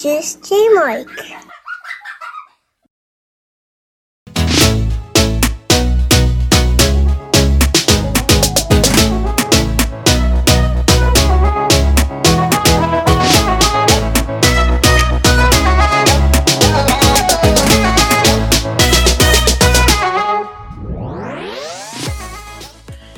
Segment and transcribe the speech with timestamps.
[0.00, 1.08] Just J Mike.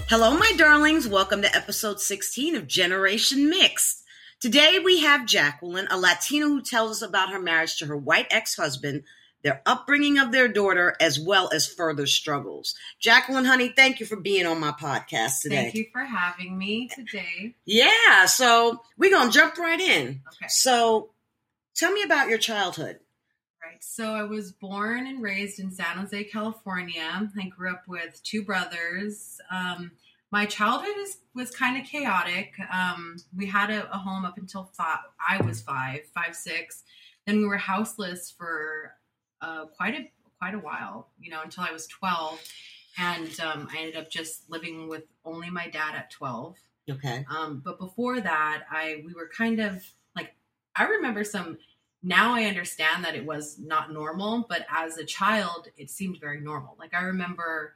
[0.09, 1.07] Hello, my darlings.
[1.07, 4.00] Welcome to episode 16 of Generation Mixed.
[4.41, 8.27] Today we have Jacqueline, a Latina who tells us about her marriage to her white
[8.31, 9.03] ex husband,
[9.43, 12.75] their upbringing of their daughter, as well as further struggles.
[12.99, 15.57] Jacqueline, honey, thank you for being on my podcast today.
[15.57, 17.55] Thank you for having me today.
[17.67, 20.23] Yeah, so we're going to jump right in.
[20.27, 20.49] Okay.
[20.49, 21.11] So
[21.75, 22.99] tell me about your childhood.
[23.63, 23.85] Right.
[23.85, 27.31] So I was born and raised in San Jose, California.
[27.39, 29.39] I grew up with two brothers.
[29.51, 29.91] Um,
[30.33, 32.53] my childhood is, was kind of chaotic.
[32.73, 34.99] Um, we had a, a home up until five,
[35.29, 36.85] I was five, five, six.
[37.27, 38.93] Then we were houseless for
[39.41, 42.41] uh, quite a quite a while, you know, until I was twelve,
[42.99, 46.57] and um, I ended up just living with only my dad at twelve.
[46.89, 47.25] Okay.
[47.31, 49.85] Um, but before that, I we were kind of
[50.17, 50.35] like
[50.77, 51.59] I remember some.
[52.03, 56.41] Now I understand that it was not normal, but as a child, it seemed very
[56.41, 56.75] normal.
[56.79, 57.75] Like I remember,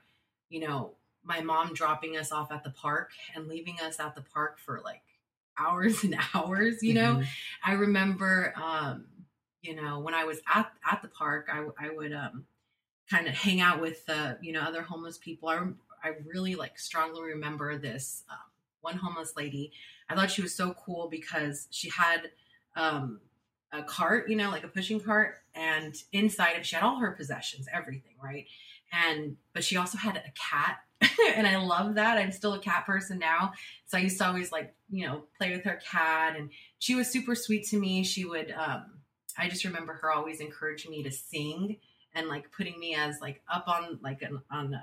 [0.49, 0.93] you know,
[1.25, 4.81] my mom dropping us off at the park and leaving us at the park for
[4.85, 5.03] like
[5.59, 6.83] hours and hours.
[6.83, 7.27] You know, Mhm.
[7.65, 9.07] I remember, um,
[9.63, 12.47] you know, when I was at at the park, I I would um,
[13.11, 15.49] kind of hang out with the you know other homeless people.
[15.49, 15.67] I
[16.03, 18.37] I really like strongly remember this um,
[18.83, 19.73] one homeless lady.
[20.09, 22.31] I thought she was so cool because she had
[22.77, 23.21] um,
[23.73, 27.13] a cart, you know, like a pushing cart, and inside of she had all her
[27.13, 28.47] possessions, everything, right?
[28.93, 30.81] And but she also had a cat,
[31.37, 32.19] and I love that.
[32.19, 33.53] I'm still a cat person now,
[33.87, 37.09] so I used to always like you know play with her cat, and she was
[37.09, 38.05] super sweet to me.
[38.05, 39.01] She would, um,
[39.39, 41.79] I just remember her always encouraging me to sing
[42.15, 44.81] and like putting me as like up on like an, on uh,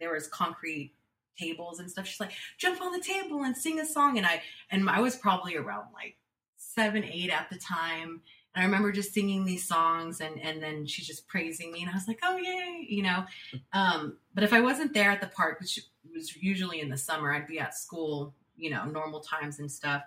[0.00, 0.94] there was concrete
[1.38, 2.06] tables and stuff.
[2.06, 5.16] She's like, jump on the table and sing a song, and I and I was
[5.16, 6.16] probably around like
[6.56, 8.22] seven, eight at the time.
[8.54, 11.90] And I remember just singing these songs and and then she's just praising me and
[11.90, 13.24] I was like, oh yay, you know.
[13.72, 15.80] Um, but if I wasn't there at the park, which
[16.14, 20.02] was usually in the summer, I'd be at school, you know, normal times and stuff.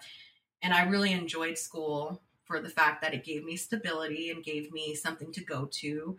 [0.62, 4.72] And I really enjoyed school for the fact that it gave me stability and gave
[4.72, 6.16] me something to go to.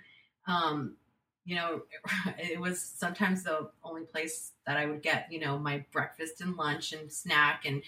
[0.46, 0.96] Um,
[1.44, 1.82] you know,
[2.38, 6.56] it was sometimes the only place that I would get, you know, my breakfast and
[6.56, 7.82] lunch and snack and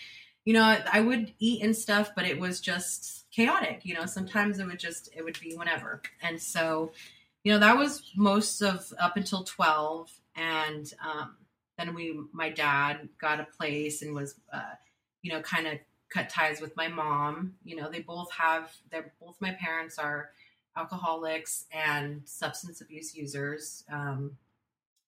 [0.45, 3.81] you know, I would eat and stuff, but it was just chaotic.
[3.85, 6.03] You know, sometimes it would just it would be whenever.
[6.23, 6.93] And so,
[7.45, 11.37] you know, that was most of up until 12 and um
[11.79, 14.75] then we my dad got a place and was uh
[15.23, 17.55] you know, kind of cut ties with my mom.
[17.65, 20.31] You know, they both have they're both my parents are
[20.77, 23.85] alcoholics and substance abuse users.
[23.91, 24.37] Um,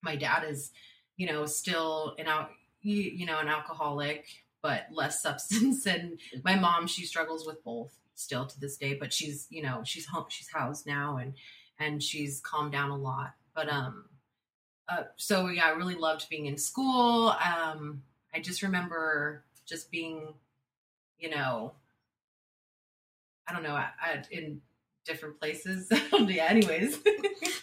[0.02, 0.72] my dad is,
[1.16, 2.50] you know, still an out,
[2.82, 4.26] you, you know, an alcoholic,
[4.62, 5.86] but less substance.
[5.86, 9.82] And my mom, she struggles with both still to this day, but she's, you know,
[9.84, 11.34] she's home, she's housed now, and
[11.78, 13.34] and she's calmed down a lot.
[13.54, 14.04] But um,
[14.88, 17.28] uh, so yeah, I really loved being in school.
[17.44, 18.02] Um,
[18.34, 20.34] I just remember just being,
[21.18, 21.72] you know,
[23.48, 24.60] I don't know, I, I, in
[25.04, 25.88] different places.
[26.12, 26.46] yeah.
[26.48, 26.98] Anyways.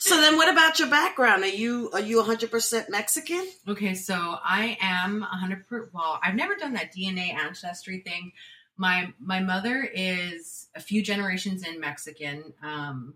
[0.01, 1.43] So then what about your background?
[1.43, 3.45] Are you are you 100% Mexican?
[3.67, 8.31] okay, so I am a 100% Well, I've never done that DNA ancestry thing.
[8.79, 12.53] My my mother is a few generations in Mexican.
[12.63, 13.13] Um,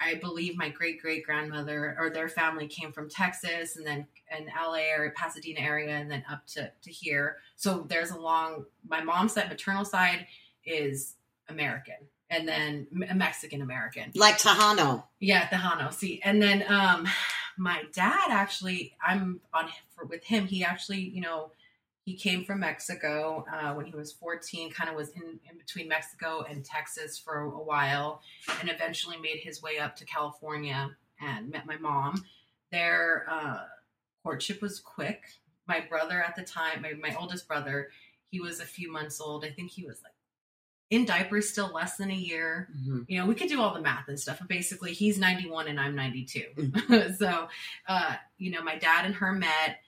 [0.00, 4.46] I believe my great great grandmother or their family came from Texas and then in
[4.46, 7.36] LA or Pasadena area and then up to, to here.
[7.56, 10.26] So there's a long, my mom's side, maternal side
[10.64, 11.14] is
[11.48, 11.96] American
[12.30, 14.12] and then a Mexican American.
[14.14, 15.04] Like Tejano.
[15.20, 15.92] Yeah, Tejano.
[15.92, 17.06] See, and then um,
[17.56, 20.46] my dad actually, I'm on for, with him.
[20.46, 21.52] He actually, you know,
[22.08, 24.70] he came from Mexico uh, when he was 14.
[24.70, 28.22] Kind of was in, in between Mexico and Texas for a while,
[28.60, 30.90] and eventually made his way up to California
[31.20, 32.24] and met my mom.
[32.72, 33.58] Their uh,
[34.22, 35.22] courtship was quick.
[35.66, 37.90] My brother at the time, my, my oldest brother,
[38.30, 39.44] he was a few months old.
[39.44, 40.12] I think he was like
[40.90, 43.04] in diapers still less than a year Mhm.
[43.08, 45.78] you know, we could do all the math and stuff, but basically he's 91 and
[45.78, 46.44] I'm 92.
[46.56, 47.12] Mm-hmm.
[47.18, 47.48] so,
[47.86, 49.80] uh, you know, my dad and her met.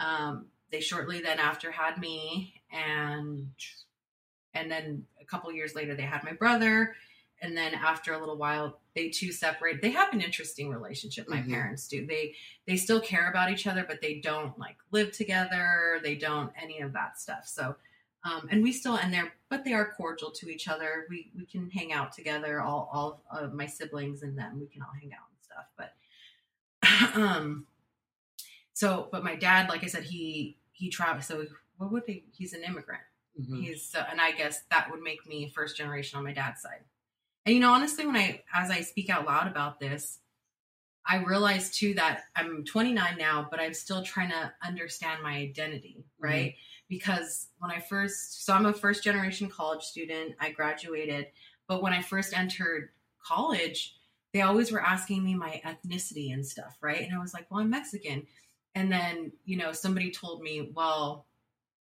[0.00, 3.48] Um, they shortly then after had me and,
[4.54, 6.96] and then a couple years later they had my brother.
[7.40, 9.80] And then after a little while, they two separated.
[9.80, 11.28] They have an interesting relationship.
[11.28, 11.50] My Mhm.
[11.50, 12.04] parents do.
[12.04, 12.34] They,
[12.66, 16.00] they still care about each other, but they don't like live together.
[16.02, 17.46] They don't any of that stuff.
[17.46, 17.76] So,
[18.24, 21.06] Um, and we still and they're but they are cordial to each other.
[21.08, 24.58] We we can hang out together, all all of my siblings and them.
[24.58, 25.66] We can all hang out and stuff.
[25.76, 25.94] But
[27.16, 27.68] um,
[28.74, 31.24] so but my dad, like I said, he he traveled.
[31.24, 31.44] So
[31.76, 32.24] what would he?
[32.32, 33.02] He's an immigrant.
[33.38, 33.62] Mhm.
[33.62, 36.84] He's so, and I guess that would make me first generation on my dad's side.
[37.44, 40.20] And you know, honestly, when I as I speak out loud about this,
[41.06, 46.04] I realize too that I'm 29 now, but I'm still trying to understand my identity,
[46.18, 46.54] right?
[46.88, 50.34] Because when I first, so I'm a first generation college student.
[50.40, 51.26] I graduated,
[51.66, 52.90] but when I first entered
[53.22, 53.94] college,
[54.32, 57.00] they always were asking me my ethnicity and stuff, right?
[57.02, 58.26] And I was like, well, I'm Mexican.
[58.74, 61.26] And then, you know, somebody told me, well,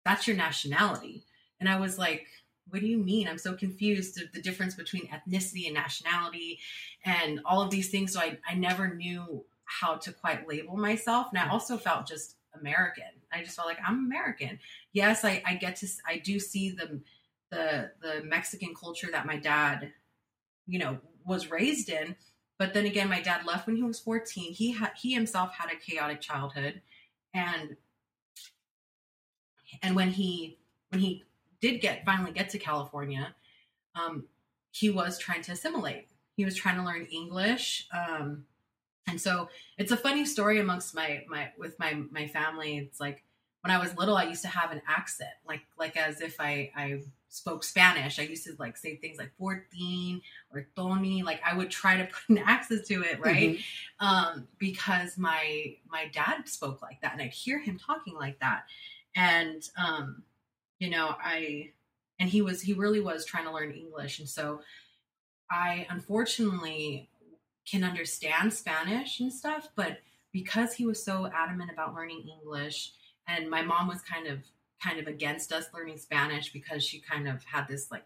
[0.05, 1.23] that's your nationality.
[1.59, 2.25] And I was like,
[2.69, 3.27] what do you mean?
[3.27, 6.59] I'm so confused of the difference between ethnicity and nationality
[7.03, 8.13] and all of these things.
[8.13, 11.27] So I, I never knew how to quite label myself.
[11.31, 11.51] And I mm.
[11.51, 13.03] also felt just American.
[13.31, 14.59] I just felt like I'm American.
[14.93, 17.01] Yes, I, I get to, I do see the,
[17.51, 19.91] the, the Mexican culture that my dad,
[20.67, 22.15] you know, was raised in.
[22.59, 24.53] But then again, my dad left when he was 14.
[24.53, 26.81] He had, he himself had a chaotic childhood.
[27.33, 27.77] And,
[29.81, 30.59] and when he,
[30.89, 31.23] when he
[31.61, 33.35] did get finally get to California,
[33.95, 34.25] um,
[34.71, 36.07] he was trying to assimilate.
[36.35, 38.45] He was trying to learn English, um,
[39.07, 42.77] and so it's a funny story amongst my my with my my family.
[42.77, 43.23] It's like
[43.61, 46.71] when I was little, I used to have an accent, like like as if I
[46.75, 48.17] I spoke Spanish.
[48.19, 50.21] I used to like say things like fourteen
[50.53, 51.23] or Tony.
[51.23, 53.57] Like I would try to put an accent to it, right?
[53.57, 53.63] Mhm.
[53.99, 58.63] um, because my my dad spoke like that, and I'd hear him talking like that,
[59.15, 60.23] and um,
[60.79, 61.71] you know, I
[62.19, 64.61] and he was he really was trying to learn English, and so
[65.51, 67.09] I unfortunately
[67.69, 69.97] can understand Spanish and stuff, but
[70.31, 72.93] because he was so adamant about learning English,
[73.29, 74.39] and my mom was kind of
[74.83, 78.05] kind of against us learning Spanish because she kind of had this like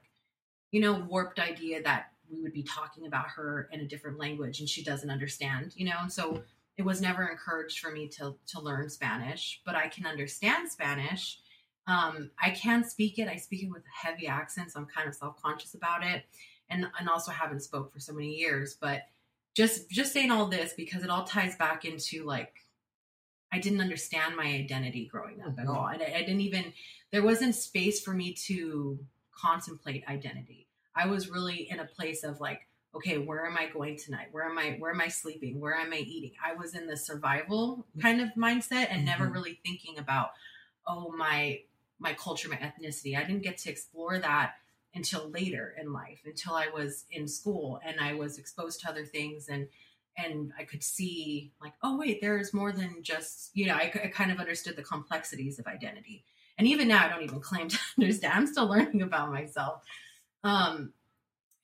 [0.71, 4.59] you know warped idea that we would be talking about her in a different language
[4.59, 5.97] and she doesn't understand you know?
[6.01, 6.43] And so
[6.77, 11.39] it was never encouraged for me to to learn spanish but i can understand spanish.
[11.85, 13.27] Um, i can speak it.
[13.27, 16.23] I speak it with a heavy accent so i'm kind of self-conscious about it
[16.69, 19.03] and and also haven't spoke for so many years but
[19.53, 22.62] just just saying all this because it all ties back into like
[23.53, 25.75] i didn't understand my identity growing up at Mhm.
[25.75, 26.73] all and I, I didn't even
[27.11, 28.99] there wasn't space for me to
[29.35, 33.97] contemplate identity I was really in a place of like, okay, where am I going
[33.97, 34.27] tonight?
[34.31, 34.75] Where am I?
[34.77, 35.59] Where am I sleeping?
[35.59, 36.33] Where am I eating?
[36.49, 39.33] I was in the survival kind of mindset and never Mhm.
[39.33, 40.29] really thinking about,
[40.85, 41.63] oh my
[41.99, 43.17] my culture, my ethnicity.
[43.17, 44.47] I didn't get to explore that
[44.93, 49.05] until later in life, until I was in school and I was exposed to other
[49.05, 49.67] things and
[50.17, 53.75] and I could see like, oh wait, there's more than just you know.
[53.75, 56.23] I, I kind of understood the complexities of identity,
[56.57, 58.33] and even now, I don't even claim to understand.
[58.33, 59.83] I'm still learning about myself.
[60.43, 60.93] Um,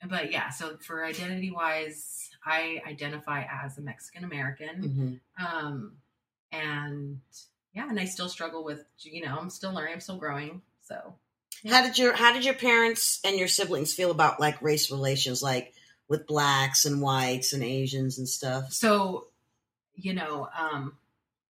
[0.07, 5.21] but yeah, so for identity wise, I identify as a Mexican American.
[5.37, 5.45] Mhm.
[5.45, 5.97] Um,
[6.51, 7.19] and
[7.73, 10.61] yeah, and I still struggle with, you know, I'm still learning, I'm still growing.
[10.81, 11.15] So
[11.67, 15.43] How did your How did your parents and your siblings feel about like race relations,
[15.43, 15.73] like
[16.09, 18.73] with blacks and whites and Asians and stuff?
[18.73, 19.27] so
[19.95, 20.93] you know um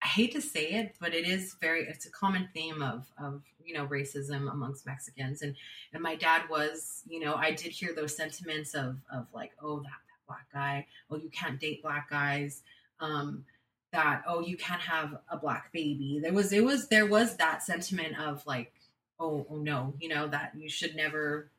[0.04, 3.42] i hate to say it but it is very it's a common theme of of
[3.70, 5.44] you know racism amongst mexicans.
[5.44, 5.56] And
[5.94, 9.78] and my dad was you know i did hear those sentiments of of like oh
[9.78, 10.88] that, that black guy.
[11.10, 12.64] Oh you can't date black guys.
[13.00, 13.46] Um
[13.94, 16.20] that oh you can't have a black baby.
[16.22, 18.74] There was it was there was that sentiment of like
[19.20, 21.52] oh oh no you know that you should never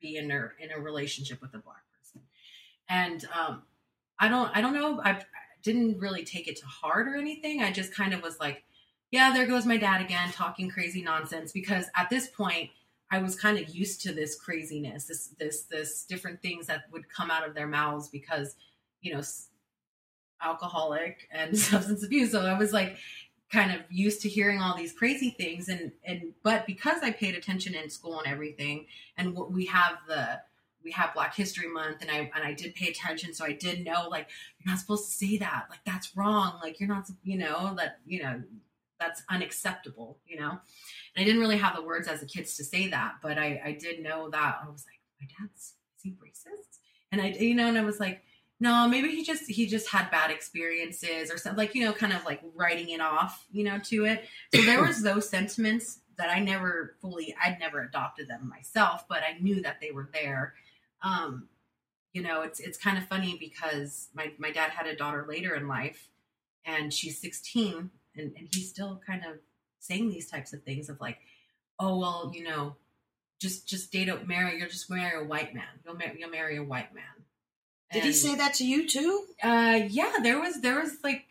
[0.00, 1.82] be in a in a relationship with a black
[2.90, 3.62] and um
[4.18, 5.00] I don't I don't know.
[5.02, 5.22] I
[5.62, 7.62] didn't really take it to heart or anything.
[7.62, 8.64] I just kind of was like,
[9.10, 12.70] yeah, there goes my dad again talking crazy nonsense because at this point
[13.10, 17.08] I was kind of used to this craziness, this this this different things that would
[17.08, 18.56] come out of their mouths because,
[19.00, 19.22] you know,
[20.42, 22.32] alcoholic and substance abuse.
[22.32, 22.96] So I was like
[23.50, 27.34] kind of used to hearing all these crazy things and and but because I paid
[27.34, 30.40] attention in school and everything and what we have the
[30.82, 33.84] we have Black History Month, and I and I did pay attention, so I did
[33.84, 37.38] know like you're not supposed to say that, like that's wrong, like you're not, you
[37.38, 38.42] know, that you know
[38.98, 40.50] that's unacceptable, you know.
[40.50, 43.60] And I didn't really have the words as a kid to say that, but I
[43.64, 46.78] I did know that I was like, my dad's is he racist?
[47.12, 48.22] And I you know, and I was like,
[48.58, 52.12] no, maybe he just he just had bad experiences or something, like you know, kind
[52.12, 54.24] of like writing it off, you know, to it.
[54.54, 59.22] So there was those sentiments that I never fully, I'd never adopted them myself, but
[59.22, 60.54] I knew that they were there
[61.02, 61.48] um,
[62.12, 65.54] you know, it's it's kind of funny because my my dad had a daughter later
[65.54, 66.08] in life,
[66.64, 69.38] and she's 16, and and he's still kind of
[69.78, 71.18] saying these types of things of like,
[71.78, 72.76] oh well, you know,
[73.40, 74.58] just just date a marry.
[74.58, 75.64] You'll just marry a white man.
[75.84, 77.04] You'll marry you'll marry a white man.
[77.92, 79.24] Did he say that to you too?
[79.42, 81.24] Uh, yeah, there was there was like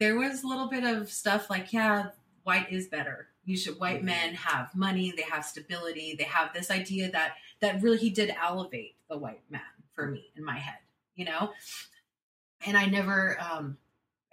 [0.00, 2.06] there was a little bit of stuff like yeah,
[2.42, 3.28] white is better.
[3.44, 4.06] You should white Mhm.
[4.06, 5.12] men have money.
[5.16, 6.14] They have stability.
[6.16, 9.60] They have this idea that that really he did elevate the white man
[9.94, 10.78] for me in my head.
[11.14, 11.50] You know,
[12.66, 13.76] and I never um,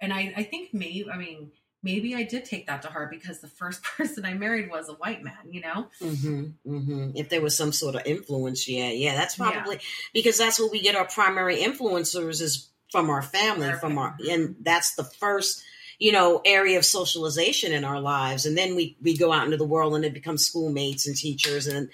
[0.00, 3.40] and I I think maybe I mean maybe I did take that to heart because
[3.40, 5.34] the first person I married was a white man.
[5.50, 5.86] You know.
[6.02, 7.10] Mm-hmm, mm-hmm.
[7.14, 9.50] If there was some sort of influence, yeah, yeah, that's Yeah.
[9.52, 9.80] probably
[10.14, 14.16] because that's what we get our primary influencers is from our family, Our from our,
[14.28, 15.62] and that's the first,
[16.00, 19.58] you know, area of socialization in our lives, and then we we go out into
[19.58, 21.90] the world and it becomes schoolmates and teachers, and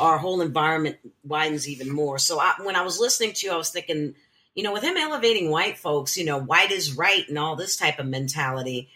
[0.00, 2.18] our whole environment widens even more.
[2.18, 4.14] So I, when I was listening to you, I was thinking,
[4.54, 7.76] you know, with him elevating white folks, you know, white is right and all this
[7.76, 8.88] type of mentality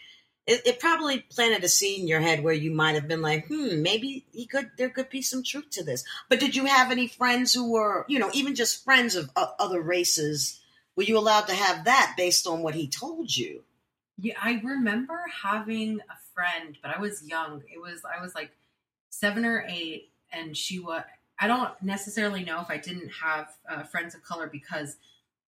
[0.47, 3.47] it, it probably planted a seed in your head where you might have been like,
[3.47, 4.71] hmm, maybe he could.
[4.77, 6.03] There could be some truth to this.
[6.29, 9.47] But did you have any friends who were, you know, even just friends of uh,
[9.59, 10.61] other races?
[10.95, 13.63] Were you allowed to have that based on what he told you?
[14.17, 17.63] Yeah, I remember having a friend, but I was young.
[17.73, 18.51] It was I was like
[19.09, 21.03] seven or eight, and she was.
[21.39, 24.97] I don't necessarily know if I didn't have uh, friends of color because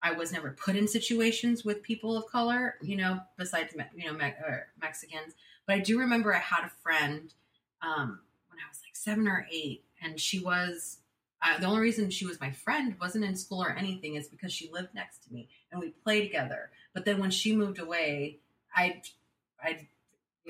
[0.02, 4.18] I was never put in situations with people of color, you know, besides you know
[4.18, 4.34] Me-
[4.82, 5.34] Mexicans.
[5.66, 7.34] But I do remember I had a friend
[7.82, 8.20] um,
[8.50, 10.98] when I was like seven or eight, and she was.
[11.42, 14.52] Uh, the only reason she was my friend wasn't in school or anything is because
[14.52, 16.70] she lived next to me and we played together.
[16.94, 18.40] But then when she moved away,
[18.76, 19.02] I,
[19.64, 19.88] I,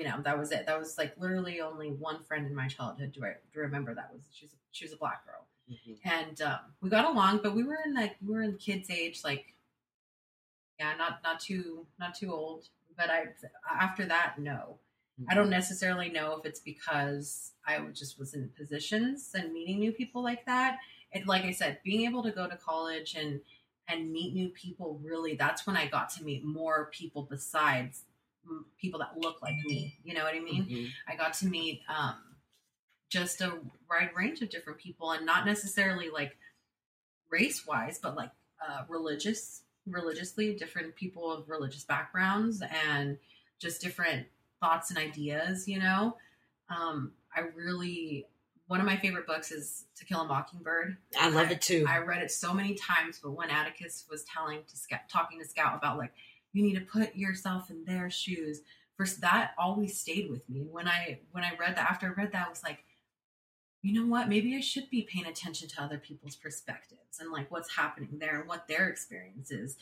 [0.00, 0.64] you know, that was it.
[0.64, 3.12] That was like literally only one friend in my childhood.
[3.12, 5.46] Do I do I remember that was she was she was a black girl,
[6.06, 7.40] and um, we got along.
[7.42, 9.54] But we were in like we were in kids age, like
[10.78, 12.68] yeah, not not too not too old.
[12.96, 13.26] But I
[13.78, 14.78] after that, no.
[15.28, 19.92] I don't necessarily know if it's because I just was in positions and meeting new
[19.92, 20.78] people like that.
[21.12, 23.40] And like I said, being able to go to college and
[23.86, 28.04] and meet new people really that's when I got to meet more people besides
[28.78, 29.98] people that look like me.
[30.04, 30.66] You know what I mean?
[30.66, 30.88] Mhm.
[31.08, 32.16] I got to meet um,
[33.08, 36.36] just a wide range of different people, and not necessarily like
[37.30, 38.30] race wise, but like
[38.66, 43.18] uh, religious, religiously different people of religious backgrounds, and
[43.58, 44.26] just different
[44.60, 45.68] thoughts and ideas.
[45.68, 46.16] You know,
[46.68, 48.26] um, I really
[48.70, 50.96] one of my favorite books is To Kill a Mockingbird.
[51.18, 51.84] I love it too.
[51.88, 55.44] I read it so many times, but when Atticus was telling to Scout, talking to
[55.44, 56.12] Scout about like
[56.52, 58.60] you need to put yourself in their shoes,
[58.96, 60.66] first that always stayed with me.
[60.70, 62.84] When I when I read that, after I read that, I was like,
[63.82, 64.28] you know what?
[64.28, 68.40] Maybe I should be paying attention to other people's perspectives and like what's happening there
[68.40, 69.76] and what their experience is.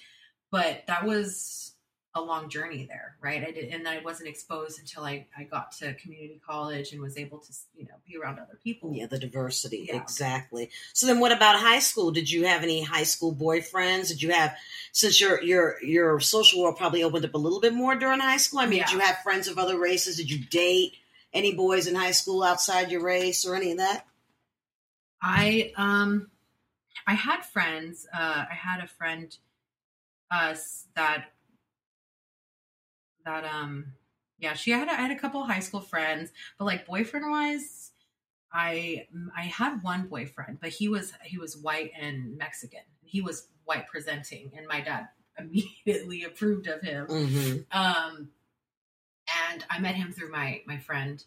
[0.51, 1.75] But that was
[2.15, 3.47] a long journey there, right?
[3.47, 7.01] I did, and then I wasn't exposed until I, I got to community college and
[7.01, 8.93] was able to, you know, be around other people.
[8.95, 9.87] Yeah, the diversity.
[9.89, 9.97] Yeah.
[9.97, 10.71] Exactly.
[10.95, 12.11] So then what about high school?
[12.11, 14.09] Did you have any high school boyfriends?
[14.09, 14.57] Did you have
[14.93, 18.39] since your your your social world probably opened up a little bit more during high
[18.39, 18.61] school?
[18.61, 20.17] I mean, did you have friends of other races?
[20.17, 20.95] Did you date
[21.33, 24.07] any boys in high school outside your race or any of that?
[25.21, 26.31] I um
[27.07, 28.07] I had friends.
[28.13, 29.37] Uh I had a friend
[30.31, 30.55] uh
[30.97, 31.33] that
[33.29, 33.93] that um
[34.41, 37.91] yeah, she had a, I had a couple high school friends, but like boyfriend wise,
[38.53, 39.07] I
[39.37, 42.81] I had one boyfriend, but he was he was white and Mexican.
[43.05, 45.09] He was white presenting and my dad
[45.39, 47.79] immediately approved of him Mm-hmm.
[47.79, 48.31] um
[49.51, 51.23] and i met him through my my friend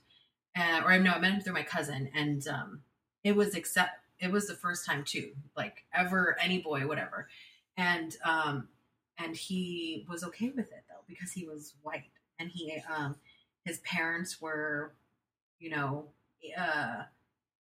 [0.58, 2.82] uh, or no i met him through my cousin and um
[3.24, 7.28] it was accept it was the first time too like ever any boy whatever
[7.78, 8.68] and um
[9.20, 12.10] and he was okay with it because he was white.
[12.40, 13.16] And he um
[13.66, 14.94] his parents were
[15.60, 16.08] you know
[16.58, 17.04] uh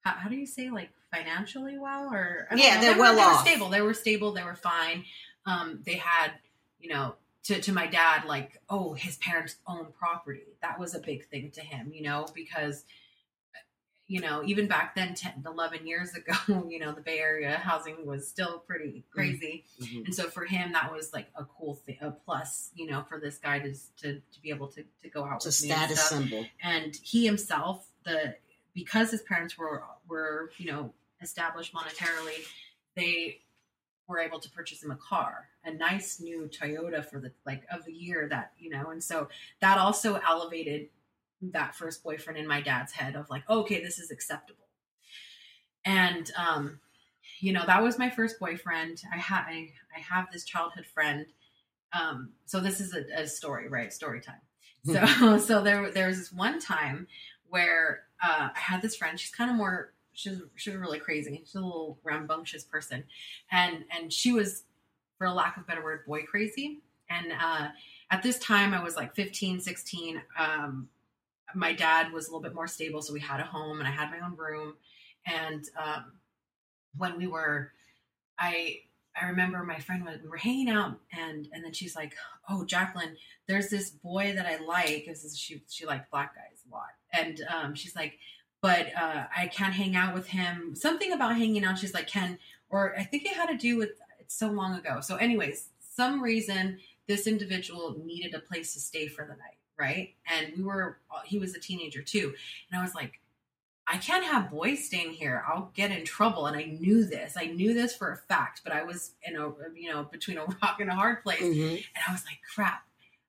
[0.03, 2.81] how, how do you say like financially well or I Yeah, know.
[2.81, 3.47] they're They were- well they off.
[3.47, 3.69] stable.
[3.69, 4.31] They were stable.
[4.31, 5.05] They were fine.
[5.45, 6.31] Um they had
[6.79, 10.43] you know to, to my dad like oh his parents own property.
[10.61, 12.85] That was a big thing to him you know because
[14.11, 16.33] you know even back then 10 11 years ago
[16.69, 20.05] you know the bay area housing was still pretty crazy Mm-hmm.
[20.05, 23.19] and so for him that was like a cool thing a plus you know for
[23.19, 25.79] this guy to to, to be able to, to go out It's with me and
[25.89, 26.45] status symbol.
[26.61, 28.35] and he himself the
[28.73, 32.39] because his parents were were you know established monetarily
[32.95, 33.39] they
[34.07, 37.85] were able to purchase him a car a nice new toyota for the like of
[37.85, 39.29] the year that you know and so
[39.61, 40.89] that also elevated
[41.41, 44.67] that first boyfriend in my dad's head of like okay this is acceptable
[45.85, 46.79] and um
[47.39, 51.25] you know that was my first boyfriend i had I, I have this childhood friend
[51.93, 54.41] um so this is a, a story right story time
[54.85, 57.07] so so there there was this one time
[57.51, 59.19] where uh, I had this friend.
[59.19, 61.41] She's kind of more she's she was really crazy.
[61.45, 63.03] She's a little rambunctious person,
[63.51, 64.63] and and she was,
[65.17, 66.79] for a lack of a better word, boy crazy.
[67.09, 67.67] And uh,
[68.09, 70.21] at this time, I was like 15, 16.
[70.39, 70.87] Um,
[71.55, 73.91] my dad was a little bit more stable, so we had a home, and I
[73.91, 74.75] had my own room.
[75.25, 76.13] And um,
[76.97, 77.71] when we were,
[78.39, 78.79] I
[79.19, 82.13] I remember my friend was we were hanging out, and and then she's like,
[82.49, 83.17] "Oh, Jacqueline,
[83.47, 87.41] there's this boy that I like." Because she she liked black guys a lot, and
[87.53, 88.17] um, she's like,
[88.61, 91.77] "But uh, I can't hang out with him." Something about hanging out.
[91.77, 92.39] She's like, "Ken,"
[92.69, 95.01] or I think it had to do with it's so long ago.
[95.01, 100.13] So, anyways, some reason this individual needed a place to stay for the night, right?
[100.31, 102.33] And we were he was a teenager too,
[102.69, 103.19] and I was like
[103.91, 105.43] I can't have boys staying here.
[105.45, 106.45] I'll get in trouble.
[106.45, 107.33] And I knew this.
[107.35, 110.45] I knew this for a fact, but I was in a, you know, between a
[110.61, 111.41] rock and a hard place.
[111.41, 111.73] Mhm.
[111.73, 112.83] And I was like, crap.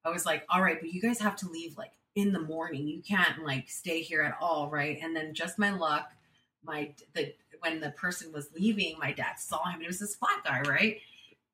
[0.05, 2.87] I was like, all right, but you guys have to leave like in the morning.
[2.87, 4.69] You can't like stay here at all.
[4.71, 4.99] Right.
[5.03, 6.13] And then just my luck,
[6.65, 9.83] my, the, when the person was leaving, my dad saw him.
[9.83, 10.99] It was this black guy, right?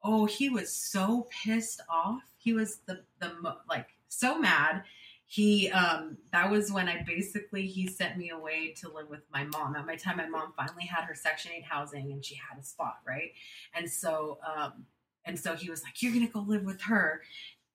[0.03, 2.23] Oh, he was so pissed off.
[2.37, 3.33] He was the, the,
[3.69, 4.83] like so mad.
[5.27, 9.45] He um that was when i basically he sent me away to live with my
[9.45, 9.77] mom.
[9.77, 12.65] At my time my mom finally had her section 8 housing and she had a
[12.65, 13.33] spot right?
[13.75, 14.87] And so um
[15.27, 17.23] and so he was like you're gonna go live with her.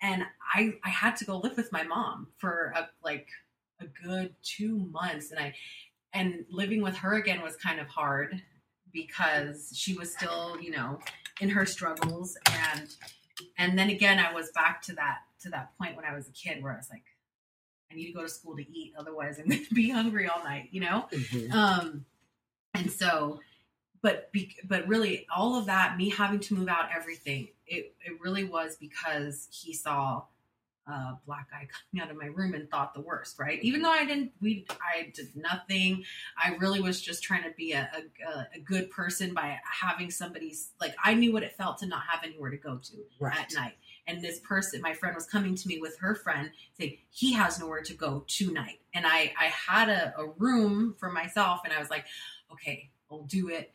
[0.01, 0.23] And
[0.53, 3.27] i i had to go live with my mom for a, like
[3.79, 5.29] a good two months.
[5.29, 5.53] And i
[6.11, 8.41] and living with her again was kind of hard
[8.91, 10.97] because she was still you know
[11.39, 12.35] in her struggles.
[12.51, 12.89] And
[13.57, 16.31] and then again i was back to that to that point when i was a
[16.31, 17.03] kid where i was like
[17.91, 20.43] I need to go to school to eat, otherwise I'm going to be hungry all
[20.43, 21.05] night, you know.
[21.11, 21.51] Mhm.
[21.53, 22.05] Um,
[22.73, 23.39] and so,
[24.01, 28.19] but be, but really, all of that, me having to move out, everything, it it
[28.19, 30.23] really was because he saw
[30.87, 33.59] a black guy coming out of my room and thought the worst, right?
[33.61, 36.03] Even though I didn't, we, I did nothing.
[36.35, 37.87] I really was just trying to be a,
[38.27, 42.01] a, a good person by having somebody's like I knew what it felt to not
[42.09, 43.37] have anywhere to go to Right.
[43.39, 43.73] at night.
[44.07, 47.59] And this person, my friend, was coming to me with her friend, saying he has
[47.59, 48.79] nowhere to go tonight.
[48.93, 52.05] And I, I had a, a room for myself, and I was like,
[52.51, 53.71] okay, I'll do it.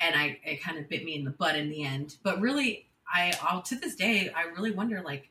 [0.00, 2.16] And I, it kind of bit me in the butt in the end.
[2.22, 5.28] But really, I, I'll to this day, I really wonder, like,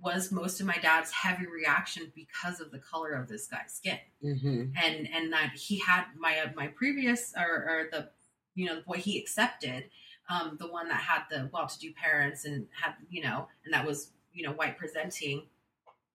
[0.00, 3.98] was most of my dad's heavy reaction because of the color of this guy's skin?
[4.22, 4.72] Mhm.
[4.82, 8.10] and and that he had my my previous or, or the
[8.54, 9.84] you know the boy he accepted
[10.30, 14.12] um the one that had the well-to-do parents and had you know and that was
[14.32, 15.42] you know white presenting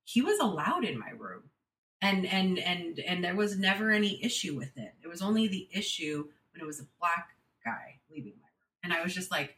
[0.07, 1.43] he was allowed in my room.
[2.01, 4.93] And and and and there was never any issue with it.
[5.03, 7.29] It was only the issue when it was a black
[7.65, 8.69] guy leaving my room.
[8.83, 9.55] And i was just like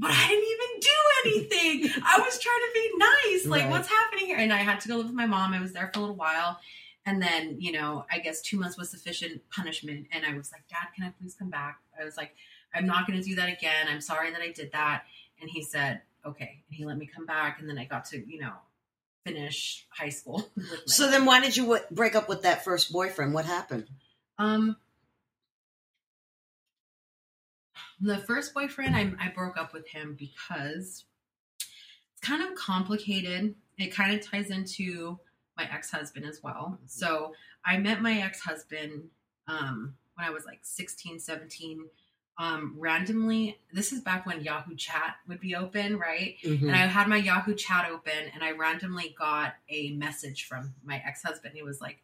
[0.00, 1.50] but i didn't even do
[1.86, 2.02] anything.
[2.04, 3.46] I was trying to be nice.
[3.46, 3.70] Like Right.
[3.70, 4.38] what's happening here?
[4.38, 5.52] And i had to go live with my mom.
[5.54, 6.58] I was there for a little while.
[7.06, 10.06] And then, you know, I guess two months was sufficient punishment.
[10.10, 11.78] And I was like, Dad, can I please come back?
[12.00, 12.34] I was like,
[12.74, 13.86] I'm not going to do that again.
[13.88, 15.04] I'm sorry that I did that.
[15.40, 16.62] And he said, okay.
[16.68, 17.60] And he let me come back.
[17.60, 18.52] And then I got to, you know,
[19.24, 20.48] finish high school.
[20.86, 23.32] So then, why did you w- break up with that first boyfriend?
[23.32, 23.88] What happened?
[24.38, 24.76] um,
[28.00, 31.04] the first boyfriend, I, I broke up with him because
[31.58, 33.54] it's kind of complicated.
[33.78, 35.18] It kind of ties into
[35.56, 36.78] my ex-husband as well.
[36.86, 37.32] So
[37.64, 39.04] I met my ex-husband
[39.46, 41.84] um, when I was like 16, 17.
[42.36, 46.36] Um, randomly, this is back when Yahoo Chat would be open, right?
[46.42, 46.62] Mhm.
[46.62, 51.00] And I had my Yahoo Chat open, and I randomly got a message from my
[51.04, 51.54] ex-husband.
[51.54, 52.02] He was like,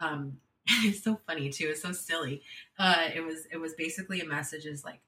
[0.00, 1.68] um, it's so funny too.
[1.68, 2.42] It's so silly.
[2.78, 5.00] Uh, it was it was basically a message is like,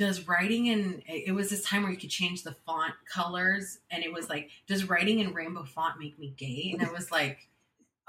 [0.00, 4.02] does writing in it was this time where you could change the font colors, and
[4.02, 6.74] it was like, does writing in rainbow font make me gay?
[6.76, 7.48] And I was like,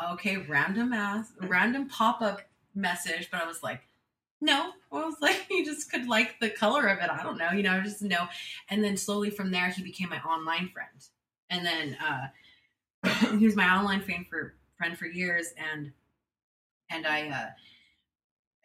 [0.04, 2.42] okay, random ass, random pop up
[2.74, 3.82] message, but I was like.
[4.40, 7.10] No, I was like, you just could like the color of it.
[7.10, 8.28] I don't know, you know, just know.
[8.70, 11.08] And then slowly from there, he became my online friend.
[11.50, 15.54] And then uh, he was my online friend for friend for years.
[15.72, 15.92] And
[16.90, 17.50] and I, uh,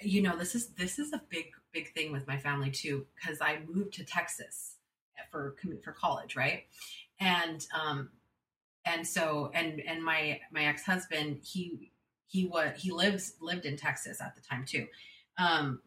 [0.01, 3.41] you know, this is this is a big big thing with my family too, because
[3.41, 4.77] I moved to Texas
[5.31, 6.65] for for college, right?
[7.21, 8.11] And um,
[8.85, 11.93] and so and and my my ex husband he
[12.27, 14.87] he was he lives lived in Texas at the time too.
[15.39, 15.81] Um,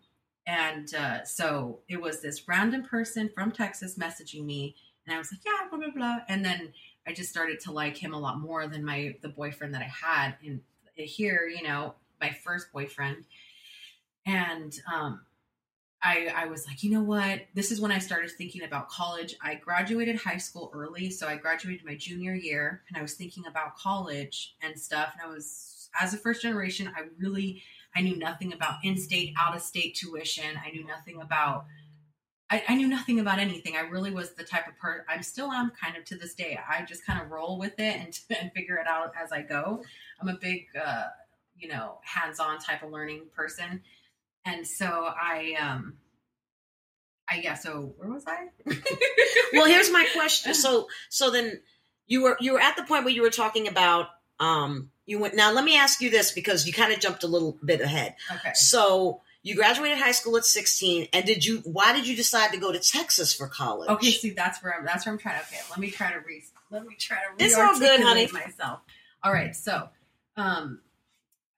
[0.47, 5.31] and uh, so it was this random person from Texas messaging me, and I was
[5.31, 6.17] like, yeah, blah blah blah.
[6.27, 6.73] And then
[7.07, 9.91] I just started to like him a lot more than my the boyfriend that I
[10.05, 10.61] had in
[10.95, 13.25] here, you know, my first boyfriend.
[14.25, 15.21] And um,
[16.01, 17.41] I I was like, you know what?
[17.53, 19.35] This is when I started thinking about college.
[19.41, 23.45] I graduated high school early, so I graduated my junior year, and I was thinking
[23.47, 25.13] about college and stuff.
[25.13, 27.63] And I was as a first generation, I really
[27.95, 30.59] I knew nothing about in-state, out-of-state tuition.
[30.63, 31.65] I knew nothing about
[32.47, 33.75] I, I, knew nothing about anything.
[33.75, 35.03] I really was the type of person.
[35.09, 36.59] I'm still am kind of to this day.
[36.69, 39.83] I just kind of roll with it and, and figure it out as I go.
[40.21, 41.05] I'm a big, uh,
[41.57, 43.81] you know, hands-on type of learning person,
[44.45, 45.95] and so I, um,
[47.27, 47.55] I yeah.
[47.55, 48.49] So where was I?
[49.53, 50.53] well, here's my question.
[50.53, 51.61] So so then
[52.07, 54.07] you were you were at the point where you were talking about
[54.39, 55.51] um you went now.
[55.53, 58.15] Let me ask you this because you kind of jumped a little bit ahead.
[58.31, 58.53] Okay.
[58.53, 62.57] So you graduated high school at 16 and did you why did you decide to
[62.57, 65.45] go to texas for college okay see that's where i'm that's where i'm trying to
[65.45, 68.79] okay let me try to re let me try to it's all good honey myself
[69.23, 69.87] all right so
[70.35, 70.81] um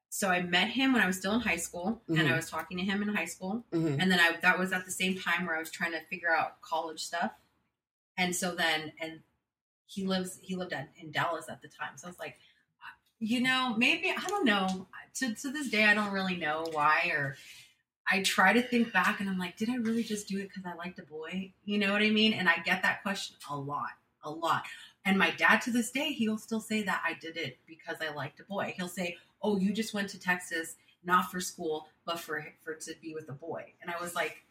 [0.09, 2.19] so i met him when i was still in high school mm-hmm.
[2.19, 3.99] and i was talking to him in high school mm-hmm.
[3.99, 6.35] and then i that was at the same time where i was trying to figure
[6.35, 7.31] out college stuff
[8.17, 9.21] and so then and
[9.85, 12.37] he lives he lived at, in dallas at the time so i was like
[13.19, 17.11] you know maybe i don't know to, to this day i don't really know why
[17.13, 17.35] or
[18.09, 20.63] I try to think back and I'm like, did I really just do it because
[20.65, 21.51] I liked a boy?
[21.65, 22.33] You know what I mean?
[22.33, 23.91] And I get that question a lot,
[24.23, 24.63] a lot.
[25.03, 28.13] And my dad to this day, he'll still say that I did it because I
[28.13, 28.73] liked a boy.
[28.77, 32.93] He'll say, "Oh, you just went to Texas not for school, but for for to
[33.01, 34.43] be with a boy." And I was like,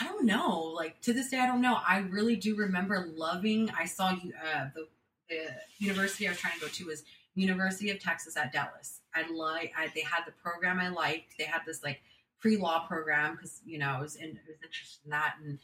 [0.00, 0.60] I don't know.
[0.60, 1.78] Like to this day, I don't know.
[1.86, 3.70] I really do remember loving.
[3.78, 4.88] I saw you uh, the
[5.28, 5.46] the
[5.78, 7.04] university I was trying to go to was
[7.36, 9.00] University of Texas at Dallas.
[9.14, 9.72] I like.
[9.78, 11.34] I, they had the program I liked.
[11.38, 12.00] They had this like
[12.40, 15.58] pre law program because you know I was in I was interested in that and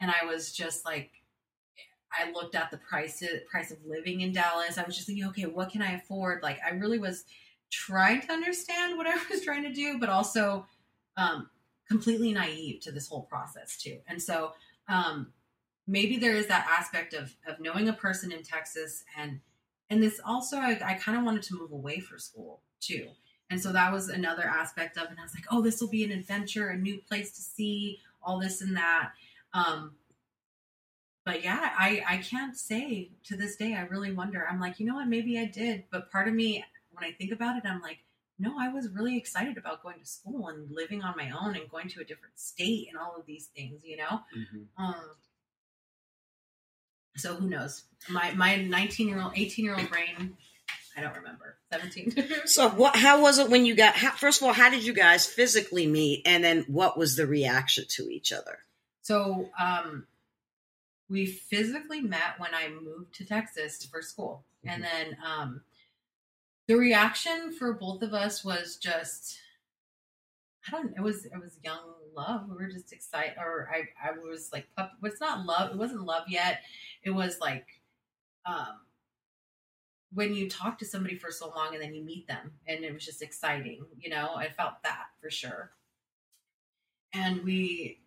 [0.00, 1.10] and I was just like
[2.12, 4.78] I looked at the price price of living in Dallas.
[4.78, 6.42] I was just thinking, okay, what can I afford?
[6.42, 7.24] Like I really was
[7.70, 10.66] trying to understand what I was trying to do, but also
[11.16, 11.48] um,
[11.88, 13.98] completely naive to this whole process too.
[14.06, 14.52] And so
[14.88, 15.32] um,
[15.86, 19.40] maybe there is that aspect of of knowing a person in Texas and
[19.90, 23.08] and this also I, I kind of wanted to move away for school too.
[23.50, 25.10] And so that was another aspect of it.
[25.10, 28.00] And I was like, oh, this will be an adventure, a new place to see,
[28.22, 29.10] all this and that.
[29.52, 29.92] Um,
[31.24, 33.74] but yeah, I, I can't say to this day.
[33.74, 34.46] I really wonder.
[34.48, 35.08] I'm like, you know what?
[35.08, 35.84] Maybe I did.
[35.90, 37.98] But part of me, when I think about it, I'm like,
[38.38, 41.70] no, I was really excited about going to school and living on my own and
[41.70, 44.20] going to a different state and all of these things, you know?
[44.36, 44.84] Mm-hmm.
[44.84, 45.10] Um,
[47.16, 47.84] so who knows?
[48.08, 50.36] My my 19 year old, 18 year old brain
[50.96, 51.56] I don't remember.
[51.72, 52.14] 17.
[52.46, 54.92] so what how was it when you got how, first of all, how did you
[54.92, 58.58] guys physically meet and then what was the reaction to each other?
[59.02, 60.06] So, um
[61.10, 64.44] we physically met when I moved to Texas for school.
[64.64, 64.74] Mm-hmm.
[64.74, 65.60] And then um
[66.68, 69.38] the reaction for both of us was just
[70.66, 72.48] I don't it was it was young love.
[72.48, 74.66] We were just excited or I I was like
[75.02, 75.72] it's not love.
[75.72, 76.60] It wasn't love yet.
[77.02, 77.66] It was like
[78.46, 78.80] um
[80.14, 82.92] when you talk to somebody for so long and then you meet them and it
[82.92, 85.72] was just exciting you know i felt that for sure
[87.12, 88.00] and we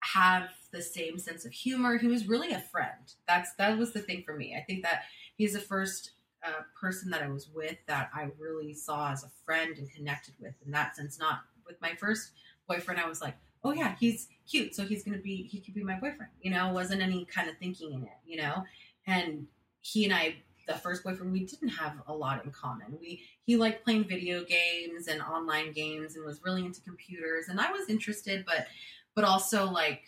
[0.00, 4.00] have the same sense of humor he was really a friend that's that was the
[4.00, 5.02] thing for me i think that
[5.36, 6.12] he's the first
[6.44, 10.34] uh, person that i was with that i really saw as a friend and connected
[10.40, 11.42] with in that sense not
[11.72, 12.32] with my first
[12.68, 15.82] boyfriend i was like oh yeah he's cute so he's gonna be he could be
[15.82, 18.64] my boyfriend you know wasn't any kind of thinking in it you know
[19.06, 19.46] and
[19.80, 20.34] he and i
[20.68, 24.44] the first boyfriend we didn't have a lot in common we he liked playing video
[24.44, 28.66] games and online games and was really into computers and i was interested but
[29.14, 30.02] but also like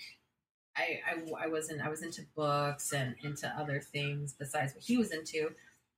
[0.77, 4.96] I, I, I wasn't I was into books and into other things besides what he
[4.96, 5.50] was into.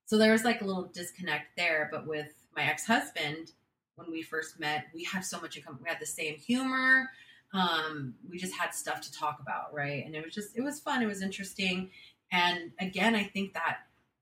[0.04, 1.88] So there was like a little disconnect there.
[1.90, 3.52] But with my ex husband,
[3.96, 5.80] when we first met, we had so much in common.
[5.82, 7.10] We had the same humor.
[7.52, 10.04] Um, we just had stuff to talk about, right?
[10.04, 11.02] And it was just it was fun.
[11.02, 11.90] It was interesting.
[12.30, 13.78] And again, I think that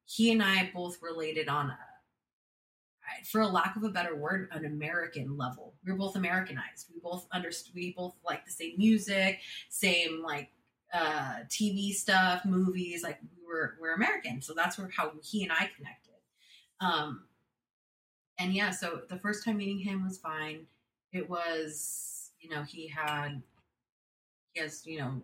[0.07, 1.79] he and I both related on a,
[3.25, 5.75] for a lack of a better word, an American level.
[5.85, 6.87] We were both Americanized.
[6.93, 7.75] We both understood.
[7.75, 10.51] We both like the same music, same like
[10.93, 13.03] uh, TV stuff, movies.
[13.03, 16.13] Like we were we're American, so that's where how he and I connected.
[16.81, 17.25] Um,
[18.39, 20.67] and yeah, so the first time meeting him was fine.
[21.13, 23.43] It was you know he had
[24.53, 25.23] he has you know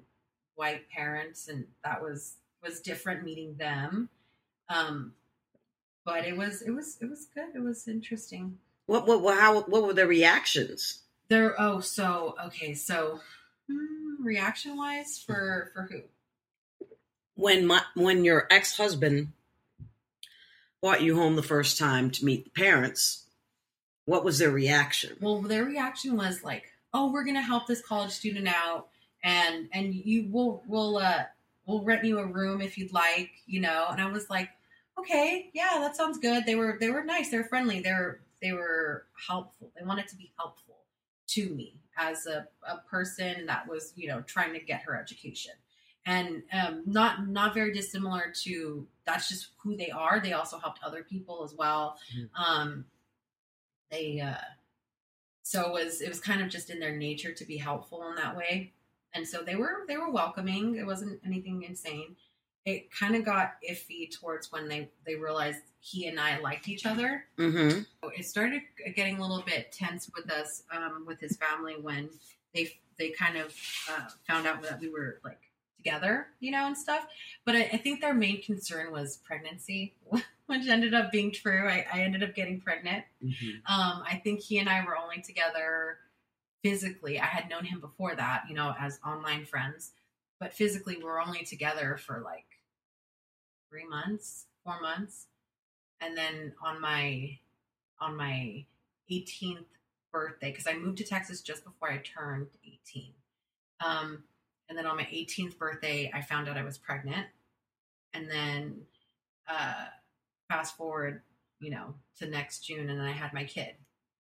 [0.55, 4.09] white parents, and that was was different meeting them.
[4.69, 5.15] Um,
[6.05, 7.55] but it was it was it was good.
[7.55, 8.59] It was interesting.
[8.87, 11.03] What what how what were the reactions?
[11.29, 11.55] There.
[11.61, 12.75] Oh, so okay.
[12.75, 13.21] So
[13.71, 16.03] hmm, reaction wise, for for who?
[17.35, 19.33] When my when your ex husband
[20.83, 23.27] brought you home the first time to meet the parents,
[24.05, 25.17] what was their reaction?
[25.21, 28.89] Well, their reaction was like, "Oh, we're gonna help this college student out,
[29.23, 31.25] and and you will will uh
[31.67, 34.51] we'll rent you a room if you'd like, you know." And I was like,
[34.99, 36.45] okay, yeah, that sounds good.
[36.47, 37.31] They were they were nice.
[37.31, 37.81] They were friendly.
[37.81, 39.71] They were they were helpful.
[39.79, 40.77] They wanted to be helpful.
[41.29, 45.53] to me as a, a person that was you know trying to get her education
[46.07, 50.21] and um, not not very dissimilar to that's just who they are.
[50.21, 51.99] They also helped other people as well.
[52.17, 52.29] Mhm.
[52.35, 52.85] um,
[53.91, 54.35] they uh,
[55.43, 58.15] so it was it was kind of just in their nature to be helpful in
[58.17, 58.73] that way.
[59.15, 60.77] And so they were they were welcoming.
[60.77, 62.17] It wasn't anything insane.
[62.65, 66.85] It kind of got iffy towards when they they realized he and i liked each
[66.87, 67.25] other.
[67.39, 67.81] Mm-hmm.
[68.17, 68.63] it started
[68.95, 72.11] getting a little bit tense with us um, with his family when
[72.55, 73.55] they they kind of
[73.91, 75.41] uh, found out that we were like
[75.83, 77.07] together you know and stuff
[77.45, 79.95] but I, I think their main concern was pregnancy
[80.47, 83.73] which ended up being true I, I ended up getting pregnant Mm-hmm.
[83.73, 85.99] um, I think he and I were only together
[86.63, 87.19] physically.
[87.19, 89.93] I had known him before that, you know, as online friends,
[90.39, 92.47] but physically we were only together for like
[93.69, 95.27] three months, four months,
[96.01, 97.39] and then on my
[98.01, 98.65] on my
[99.11, 99.67] 18th
[100.13, 103.13] birthday, because I moved to Texas just before I turned 18.
[103.85, 104.25] Um,
[104.71, 107.27] and then on my 18th birthday, I found out I was pregnant,
[108.15, 108.83] and then
[109.47, 109.85] uh,
[110.49, 111.21] fast forward
[111.61, 113.75] you know, to next June, and then I had my kid.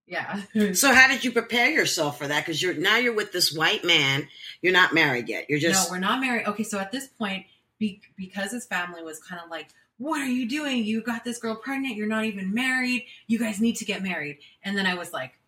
[0.07, 0.43] Yeah.
[0.75, 2.45] So how did you prepare yourself for that?
[2.45, 4.29] Because you're now you're with this white man.
[4.61, 5.49] You're not married yet.
[5.49, 6.47] You're just no, we're not married.
[6.47, 7.47] Okay, so at this point,
[7.79, 10.85] be, because his family was kind of like, "What are you doing?
[10.85, 11.97] You got this girl pregnant.
[11.97, 13.07] You're not even married.
[13.27, 15.40] You guys need to get married." And then I was like, "No,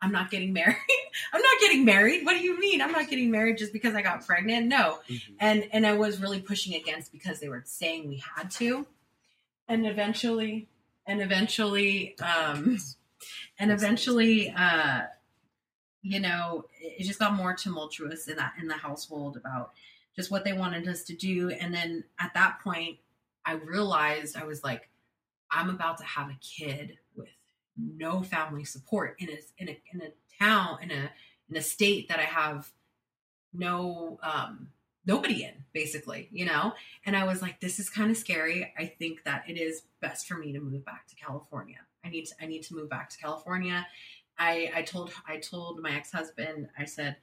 [0.00, 0.76] I'm not getting married.
[1.32, 2.24] I'm not getting married.
[2.24, 2.80] What do you mean?
[2.80, 4.66] I'm not getting married just because I got pregnant?
[4.66, 5.20] No." Mhm.
[5.40, 8.86] and and I was really pushing against because they were saying we had to,
[9.66, 10.68] and eventually,
[11.06, 12.78] and eventually, um,
[13.58, 15.02] and eventually, uh,
[16.02, 19.72] you know, it just got more tumultuous in that in the household about
[20.14, 22.98] just what they wanted us to do, and then at that point,
[23.44, 24.88] I realized I was like,
[25.50, 27.28] I'm about to have a kid with
[27.78, 30.10] no family support in a in a in a
[30.42, 31.10] town in a
[31.48, 32.70] in a state that I have
[33.52, 34.68] no um
[35.06, 36.72] nobody in basically you know?
[37.06, 38.72] And i was like this is kind of scary.
[38.78, 41.78] I think that it is best for me to move back to california.
[42.04, 43.86] I need to i need to move back to california.
[44.38, 47.16] I i told i told my ex-husband i said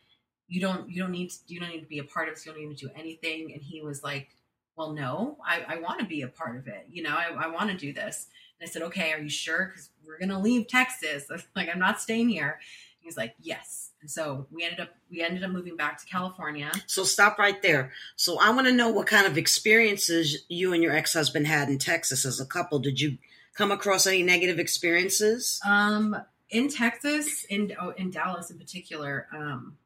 [0.47, 2.45] you don't you don't need to you don't need to be a part of this.
[2.45, 3.51] You don't need to do anything.
[3.53, 4.29] And he was like
[4.75, 5.37] well no.
[5.45, 6.87] I, I want to be a part of it.
[6.89, 8.27] You know i, I want to do this
[8.59, 11.99] and i said okay are you sure because we're gonna leave texas like i'm not
[12.01, 12.59] staying here
[12.99, 16.71] he's like yes and so we ended up we ended up moving back to california
[16.87, 17.91] So stop right there.
[18.15, 21.79] So I want to know what kind of experiences you and your ex-husband had in
[21.79, 22.79] Texas as a couple.
[22.79, 23.17] Did you
[23.55, 25.59] come across any negative experiences?
[25.65, 26.15] Um,
[26.49, 29.77] in Texas, in oh, in Dallas in particular, um,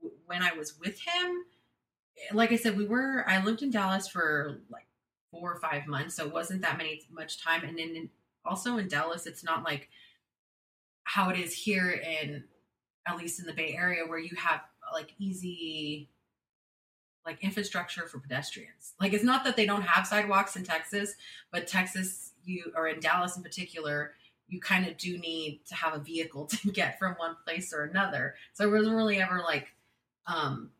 [0.00, 1.44] w- when I was with him,
[2.32, 3.24] like I said, we were.
[3.28, 4.86] I lived in Dallas for like
[5.34, 7.64] four or five months, so it wasn't that many much time.
[7.64, 8.08] And then
[8.44, 9.88] also in Dallas, it's not like
[11.04, 12.44] how it is here in
[13.06, 14.60] at least in the Bay Area, where you have
[14.92, 16.08] like easy
[17.26, 18.94] like infrastructure for pedestrians.
[19.00, 21.14] Like it's not that they don't have sidewalks in Texas,
[21.50, 24.12] but Texas, you or in Dallas in particular,
[24.46, 27.84] you kind of do need to have a vehicle to get from one place or
[27.84, 28.34] another.
[28.52, 29.68] So I wasn't really ever like
[30.26, 30.70] um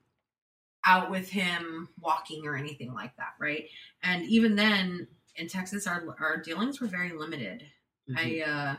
[0.87, 3.69] out with him walking or anything like that, right?
[4.03, 7.65] And even then in Texas our our dealings were very limited.
[8.11, 8.17] Mhm.
[8.19, 8.77] I uh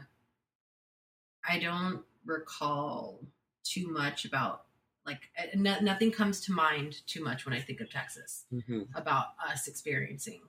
[1.47, 3.21] I don't recall
[3.63, 4.63] too much about
[5.05, 8.87] like uh, no, nothing comes to mind too much when I think of Texas Mhm.
[8.95, 10.41] about us experiencing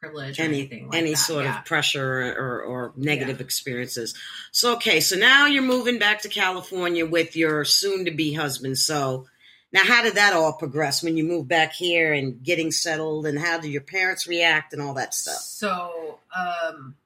[0.00, 1.16] privilege or Any anything like any that.
[1.18, 1.58] sort yeah.
[1.60, 4.16] of pressure or, or negative experiences.
[4.50, 8.78] So okay, so now you're moving back to California with your soon-to-be husband.
[8.78, 9.26] So
[9.72, 13.26] now, how did that all progress when you moved back here and getting settled?
[13.26, 15.36] And how did your parents react and all that stuff?
[15.36, 16.96] So, um,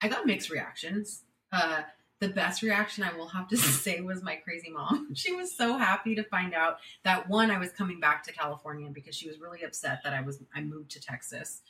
[0.00, 1.22] I got mixed reactions.
[1.50, 1.82] Uh,
[2.20, 5.08] the best reaction I will have to say was my crazy mom.
[5.14, 8.90] She was so happy to find out that one, I was coming back to California
[8.92, 11.60] because she was really upset that I was I moved to Texas,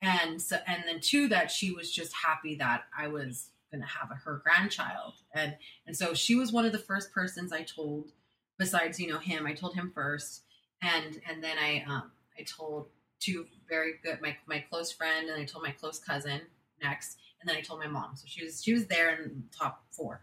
[0.00, 3.86] and so and then two that she was just happy that I was going to
[3.86, 7.62] have a, her grandchild, and and so she was one of the first persons I
[7.62, 8.12] told.
[8.60, 10.42] Besides, you know him, I told him first,
[10.82, 15.40] and and then I um I told two very good my my close friend and
[15.40, 16.42] I told my close cousin
[16.82, 18.16] next and then I told my mom.
[18.16, 20.20] So she was she was there in top 4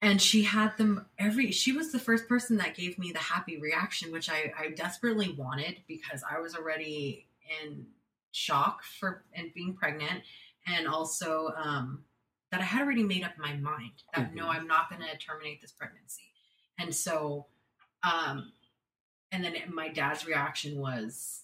[0.00, 3.58] and she had them every she was the first person that gave me the happy
[3.58, 7.26] reaction which I I desperately wanted because I was already
[7.62, 7.86] in
[8.32, 10.22] shock for and being pregnant
[10.66, 12.04] and also um
[12.50, 14.34] that I had already made up my mind that Mhm.
[14.34, 16.33] no I'm not going to terminate this pregnancy
[16.78, 17.46] and so
[18.02, 18.52] um
[19.32, 21.40] and then my dad's reaction was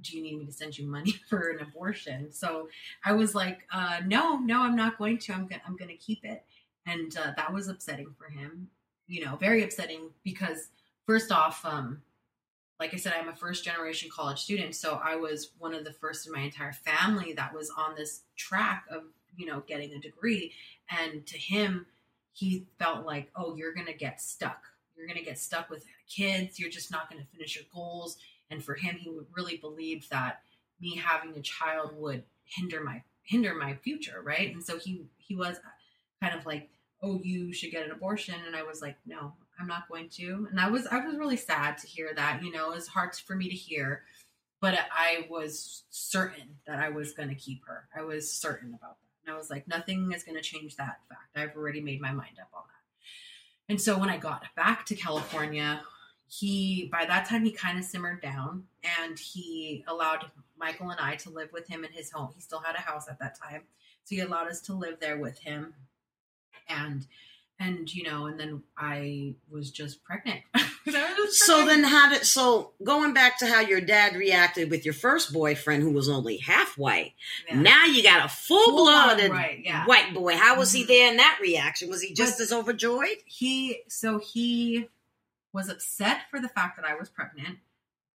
[0.00, 2.32] do you need me to send you money for an abortion?
[2.32, 2.68] So
[3.04, 5.32] i was like uh, no no i'm not going to.
[5.32, 6.44] I'm gonna i'm gonna keep it.
[6.86, 8.70] And uh, that was upsetting for him
[9.08, 10.68] you know, very upsetting because
[11.06, 12.02] first off, um,
[12.78, 15.92] like I said, I'm a first generation college student, so I was one of the
[15.92, 19.02] first in my entire family that was on this track of
[19.36, 20.52] you know getting a degree,
[20.88, 21.86] and to him,
[22.38, 24.62] he felt like, oh, you're gonna get stuck.
[24.96, 26.58] You're gonna get stuck with kids.
[26.58, 28.16] You're just not gonna finish your goals.
[28.50, 30.40] And for him, he really believed that
[30.80, 34.52] me having a child would hinder my hinder my future, right?
[34.52, 35.56] And so he he was
[36.22, 36.70] kind of like,
[37.02, 40.46] "Oh, you should get an abortion," and I was like, "No, I'm not going to."
[40.50, 42.42] And I was I was really sad to hear that.
[42.42, 44.04] You know, it was hard for me to hear,
[44.60, 47.88] but I was certain that I was going to keep her.
[47.96, 51.36] I was certain about that, I was like, nothing is going to change that fact.
[51.36, 53.72] I've already made my mind up on that.
[53.72, 55.82] And so when I got back to California,
[56.28, 58.64] he by that time he kind of simmered down
[59.00, 62.30] and he allowed Michael and I to live with him in his home.
[62.34, 63.62] He still had a house at that time.
[64.04, 65.74] So he allowed us to live there with him.
[66.68, 67.06] And
[67.60, 70.42] and you know, and then I was just pregnant.
[70.86, 74.94] was so then how did so going back to how your dad reacted with your
[74.94, 77.12] first boyfriend who was only half white.
[77.48, 77.60] Yeah.
[77.60, 79.84] Now you got a full blooded right, yeah.
[79.86, 80.36] white boy.
[80.36, 80.78] How was mm-hmm.
[80.78, 81.88] he there in that reaction?
[81.88, 83.18] Was he just but as overjoyed?
[83.26, 84.88] He so he
[85.52, 87.58] was upset for the fact that I was pregnant,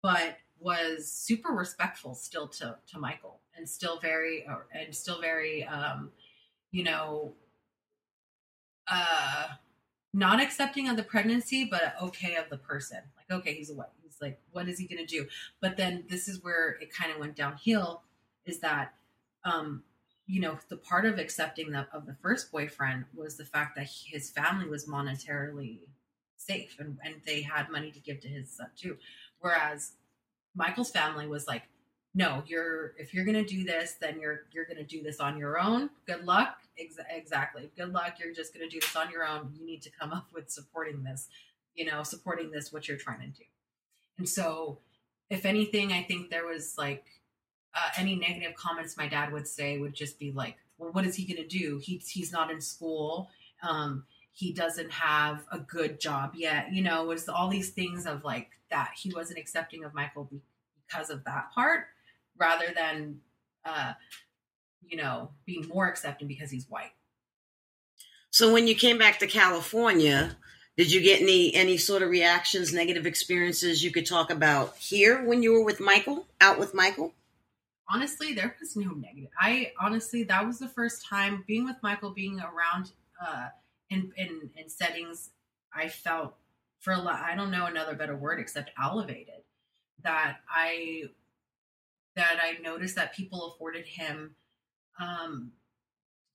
[0.02, 5.66] but was super respectful still to to Michael and still very uh, and still very
[5.66, 6.12] um
[6.72, 7.34] you know
[8.88, 9.48] uh
[10.14, 13.00] not accepting of the pregnancy but okay of the person.
[13.18, 15.28] Like okay he's a white he's like what is he to do?
[15.62, 18.04] But then this is where it kind of went downhill
[18.46, 18.94] is that
[19.44, 19.84] um
[20.26, 23.90] you know the part of accepting the of the first boyfriend was the fact that
[24.06, 25.80] his family was monetarily
[26.38, 28.98] safe and, and they had money to give to his son too.
[29.40, 29.94] Whereas
[30.56, 31.64] Michael's family was like,
[32.16, 35.60] no, you're if you're gonna do this, then you're you're gonna do this on your
[35.60, 35.90] own.
[36.06, 36.58] Good luck.
[36.78, 37.72] Ex- exactly.
[37.76, 38.16] Good luck.
[38.20, 39.52] You're just gonna do this on your own.
[39.58, 41.28] You need to come up with supporting this,
[41.74, 43.44] you know, supporting this what you're trying to do.
[44.20, 44.80] And so,
[45.32, 47.04] if anything, I think there was like
[47.74, 51.16] uh, any negative comments my dad would say would just be like, well, what is
[51.16, 51.80] he gonna do?
[51.82, 53.30] He's he's not in school.
[53.64, 56.72] Um, he doesn't have a good job yet.
[56.72, 60.30] You know, was all these things of like that he wasn't accepting of Michael
[60.88, 61.88] because of that part
[62.38, 63.20] rather than
[63.66, 63.94] uh
[64.86, 66.92] you know being more accepting because he's white
[68.30, 70.36] so when you came back to california
[70.78, 75.24] did you get any any sort of reactions negative experiences you could talk about here
[75.26, 77.14] when you were with michael out with michael
[77.90, 82.12] honestly there was no negative i honestly that was the first time being with michael
[82.12, 82.92] being around
[83.26, 83.48] uh
[83.90, 85.30] in in, in settings
[85.74, 86.36] i felt
[86.84, 89.42] for a lot, I don't know another better word except elevated.
[90.04, 91.04] That I
[92.16, 94.36] that I noticed that people afforded him
[95.00, 95.52] um,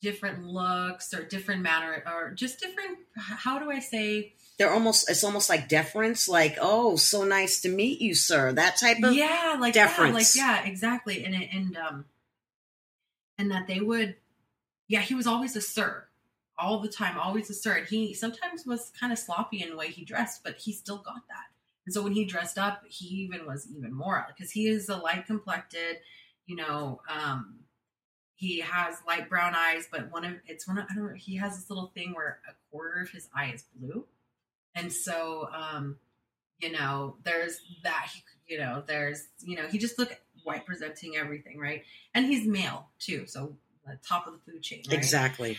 [0.03, 2.99] different looks or different manner or just different.
[3.17, 4.35] How do I say?
[4.59, 5.09] They're almost.
[5.09, 6.29] It's almost like deference.
[6.29, 8.53] Like, oh, so nice to meet you, sir.
[8.53, 10.37] That type of yeah, like deference.
[10.37, 11.25] Yeah, like yeah, exactly.
[11.25, 12.05] And and um,
[13.39, 14.17] and that they would,
[14.89, 16.05] yeah, he was always a sir
[16.59, 17.89] all the time, always assert.
[17.89, 21.23] He sometimes was kind of sloppy in the way he dressed, but he still got
[21.29, 21.47] that.
[21.89, 24.97] And so when he dressed up, he even was even more because he is a
[24.99, 25.97] light complected,
[26.45, 27.61] you know, um,
[28.35, 31.37] he has light brown eyes, but one of it's one of I don't know, he
[31.37, 34.05] has this little thing where a quarter of his eye is blue.
[34.75, 35.97] And so um,
[36.59, 38.23] you know, there's that he,
[38.53, 41.85] you know, there's you know, he just look white presenting everything, right?
[42.13, 43.57] And he's male too, so
[44.07, 44.83] top of the food chain.
[44.91, 44.99] Right?
[44.99, 45.57] Exactly.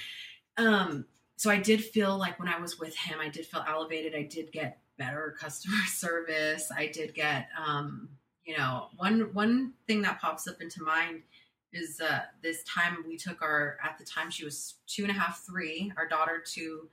[0.58, 1.06] Um,
[1.38, 4.14] so I did feel like when I was with him, I did feel elevated.
[4.14, 6.72] I did get better customer service.
[6.76, 8.10] I did get, um,
[8.46, 11.24] you know, one one thing that pops up into mind
[11.72, 15.14] is uh, this time we took our at the time she was two and a
[15.14, 16.88] half, three, our daughter to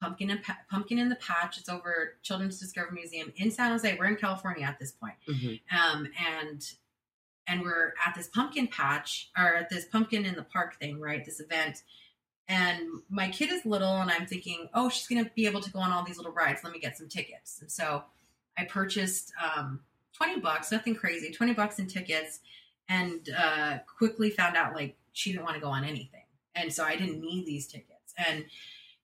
[0.00, 1.58] Pumpkin and pa- Pumpkin in the Patch.
[1.58, 3.96] It's over Children's Discovery Museum in San Jose.
[3.98, 5.76] We're in California at this point, mm-hmm.
[5.76, 6.08] um,
[6.40, 6.64] and
[7.46, 11.24] and we're at this pumpkin patch or at this pumpkin in the park thing, right?
[11.24, 11.82] This event,
[12.52, 15.70] and my kid is little and i'm thinking oh she's going to be able to
[15.70, 16.60] go on all these little rides.
[16.62, 17.58] Let me get some tickets.
[17.60, 18.04] And so
[18.58, 19.80] i purchased um,
[20.12, 22.40] 20 bucks nothing crazy 20 bucks in tickets
[22.88, 26.24] and uh, quickly found out like she didn't want to go on anything.
[26.54, 28.14] And so i didn't need these tickets.
[28.18, 28.44] And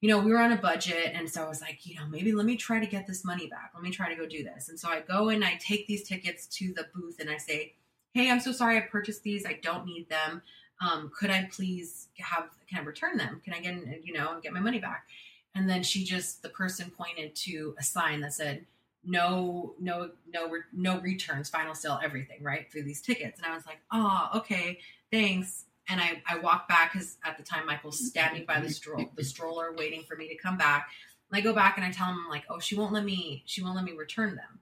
[0.00, 2.30] you know we were on a budget and so i was like you know maybe
[2.32, 3.70] let me try to get this money back.
[3.74, 4.68] Let me try to go do this.
[4.68, 7.74] And so i go and i take these tickets to the booth and i say
[8.12, 9.46] hey i'm so sorry i purchased these.
[9.46, 10.42] I don't need them
[10.80, 13.40] um, could I please have, can I return them?
[13.44, 15.06] Can I get, you know, and get my money back?
[15.54, 18.66] And then she just, the person pointed to a sign that said,
[19.04, 22.70] no, no, no, no returns, final sale, everything, right?
[22.70, 23.40] For these tickets.
[23.40, 24.78] And I was like, oh, okay,
[25.10, 25.64] thanks.
[25.88, 29.24] And I, I walked back because at the time Michael's standing by the stroll, the
[29.24, 30.88] stroller waiting for me to come back.
[31.30, 33.62] And I go back and I tell him like, oh, she won't let me, she
[33.62, 34.60] won't let me return them.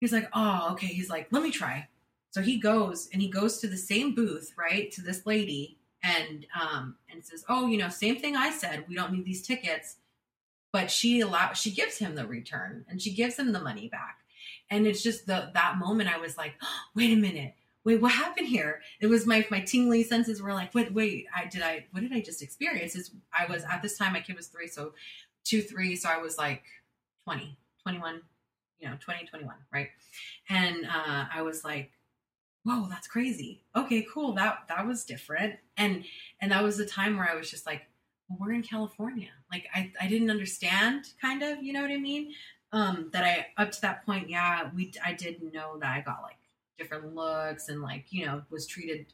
[0.00, 0.88] He's like, oh, okay.
[0.88, 1.86] He's like, let me try.
[2.32, 6.46] So he goes and he goes to the same booth, right, to this lady and
[6.60, 8.84] um and says, oh, you know, same thing I said.
[8.88, 9.96] We don't need these tickets.
[10.72, 14.18] But she allow she gives him the return and she gives him the money back.
[14.70, 17.54] And it's just the that moment I was like, oh, wait a minute
[17.84, 18.80] wait, what happened here?
[19.00, 22.12] It was my my tingly senses were like, wait, wait, I did I what did
[22.12, 22.94] I just experience?
[22.94, 24.92] Is I was at this time my kid was three, so
[25.44, 26.62] two, three, so I was like
[27.24, 28.20] 20, 21,
[28.78, 29.88] you know, 20, 21, right?
[30.48, 31.90] And uh, I was like,
[32.64, 33.64] whoa, that's crazy.
[33.74, 34.32] Okay, cool.
[34.34, 35.56] That that was different.
[35.76, 36.04] And
[36.40, 37.82] and that was the time where I was just like,
[38.28, 39.30] well, we're in California.
[39.50, 42.32] Like I, I didn't understand kind of, you know what I mean?
[42.72, 46.22] Um, that I up to that point, yeah, we I did know that I got
[46.22, 46.36] like
[46.78, 49.06] different looks and like you know was treated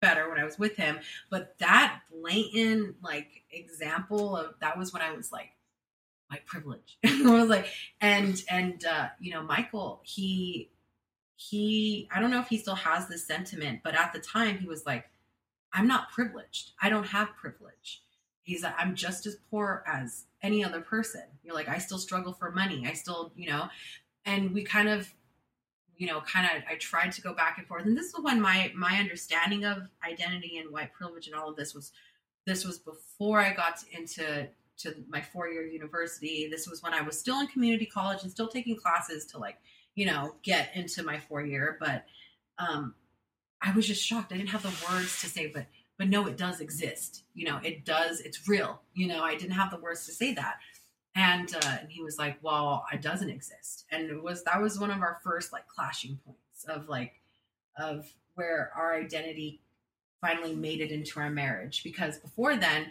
[0.00, 0.98] better when I was with him.
[1.30, 5.50] But that blatant like example of that was when I was like
[6.30, 6.98] my privilege.
[7.06, 7.66] I was like,
[8.00, 10.70] and and uh, you know, Michael, he
[11.40, 14.66] he I don't know if he still has this sentiment, but at the time he
[14.66, 15.08] was like,
[15.72, 16.72] I'm not privileged.
[16.82, 18.02] I don't have privilege.
[18.42, 21.22] He's like, I'm just as poor as any other person.
[21.44, 22.86] You're like, I still struggle for money.
[22.88, 23.68] I still, you know,
[24.24, 25.14] and we kind of
[25.96, 27.84] you know, kind of I tried to go back and forth.
[27.84, 31.56] And this is when my my understanding of identity and white privilege and all of
[31.56, 31.92] this was
[32.46, 36.48] this was before I got into to my four year university.
[36.50, 39.58] This was when I was still in community college and still taking classes to like,
[39.98, 41.76] you know, get into my four year.
[41.80, 42.04] But
[42.58, 42.94] um
[43.60, 44.32] I was just shocked.
[44.32, 47.24] I didn't have the words to say, but but no, it does exist.
[47.34, 48.80] You know, it does, it's real.
[48.94, 50.58] You know, I didn't have the words to say that
[51.18, 54.78] and uh, and he was like, "Well, it doesn't exist." And it was that was
[54.78, 57.14] one of our first like clashing points of like
[57.76, 59.60] of where our identity
[60.20, 62.86] finally made it into our marriage because before then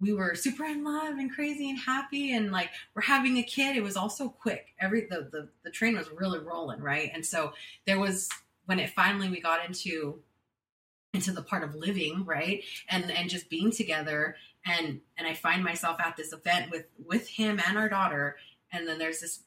[0.00, 3.76] we were super in love and crazy and happy and like we're having a kid.
[3.76, 4.74] It was all so quick.
[4.80, 7.10] Every the, the the train was really rolling right?
[7.12, 7.52] And so
[7.86, 8.28] there was
[8.66, 10.20] when it finally we got into
[11.12, 12.62] into the part of living right?
[12.88, 14.36] And and just being together.
[14.66, 18.36] And and I find myself at this event with with him and our daughter,
[18.72, 19.40] and then there's this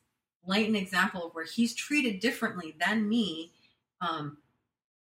[0.46, 3.52] blatant example of where he's treated differently than me,
[4.00, 4.38] um,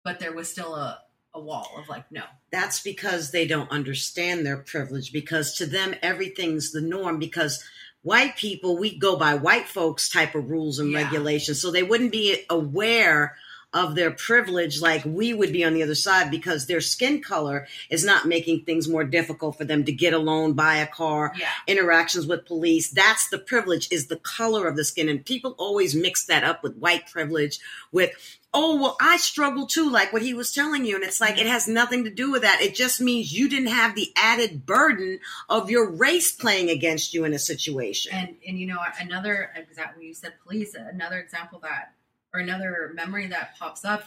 [0.04, 1.00] but there was still a
[1.38, 5.94] a wall of like no that's because they don't understand their privilege because to them
[6.02, 7.64] everything's the norm because
[8.02, 11.04] white people we go by white folks type of rules and yeah.
[11.04, 13.36] regulations so they wouldn't be aware
[13.74, 17.68] of their privilege like we would be on the other side because their skin color
[17.90, 21.34] is not making things more difficult for them to get a loan, buy a car,
[21.38, 21.50] yeah.
[21.68, 22.90] interactions with police.
[22.90, 25.10] That's the privilege is the color of the skin.
[25.10, 27.60] And people always mix that up with white privilege
[27.92, 28.12] with,
[28.54, 30.96] oh, well, I struggle too, like what he was telling you.
[30.96, 32.62] And it's like, it has nothing to do with that.
[32.62, 37.26] It just means you didn't have the added burden of your race playing against you
[37.26, 38.14] in a situation.
[38.16, 41.92] And, and you know, another example, you said police, another example that
[42.38, 44.04] or another memory that pops up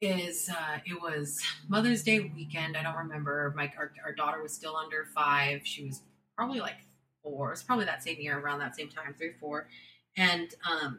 [0.00, 2.76] is uh, it was Mother's Day weekend.
[2.76, 3.52] I don't remember.
[3.56, 5.60] My our, our, daughter was still under five.
[5.64, 6.02] She was
[6.36, 6.78] probably like
[7.22, 7.52] four.
[7.52, 9.68] It's probably that same year, around that same time, three, four,
[10.16, 10.98] and um,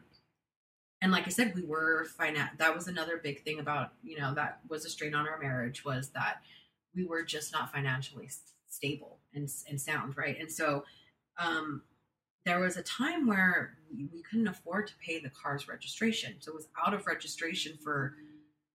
[1.01, 4.33] and like I said, we were finan- That was another big thing about you know
[4.35, 6.37] that was a strain on our marriage was that
[6.95, 8.29] we were just not financially
[8.69, 10.39] stable and and sound, right?
[10.39, 10.85] And so
[11.37, 11.81] um,
[12.45, 16.35] there was a time where we, couldn't afford to pay the car's registration.
[16.39, 18.15] So it was out of registration for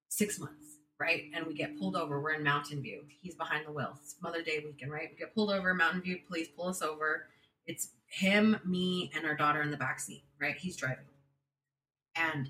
[0.09, 1.25] six months, right?
[1.35, 2.21] And we get pulled over.
[2.21, 3.03] We're in Mountain View.
[3.21, 3.99] He's behind the wheel.
[4.03, 5.09] It's Mother Day weekend, right?
[5.11, 5.75] We get pulled over.
[5.75, 7.27] Mountain View police pull us over.
[7.67, 10.57] It's him, me, and our daughter in the back seat, right?
[10.57, 11.05] He's driving.
[12.15, 12.49] And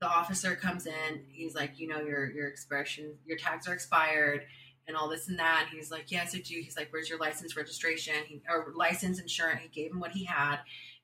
[0.00, 1.24] the officer comes in.
[1.30, 4.42] He's like, you know, your your expression, your tags are expired
[4.86, 5.66] and all this and that.
[5.68, 6.54] And he's like, yes, I do.
[6.54, 8.14] He's like, where's your license registration?
[8.26, 9.60] He, or license insurance.
[9.62, 10.58] He gave him what he had.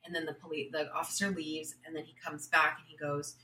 [0.04, 3.36] And then the police, the officer leaves and then he comes back and he goes,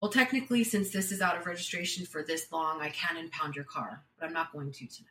[0.00, 3.66] well, technically, since this is out of registration for this long, I can impound your
[3.66, 5.08] car, but I'm not going to tonight.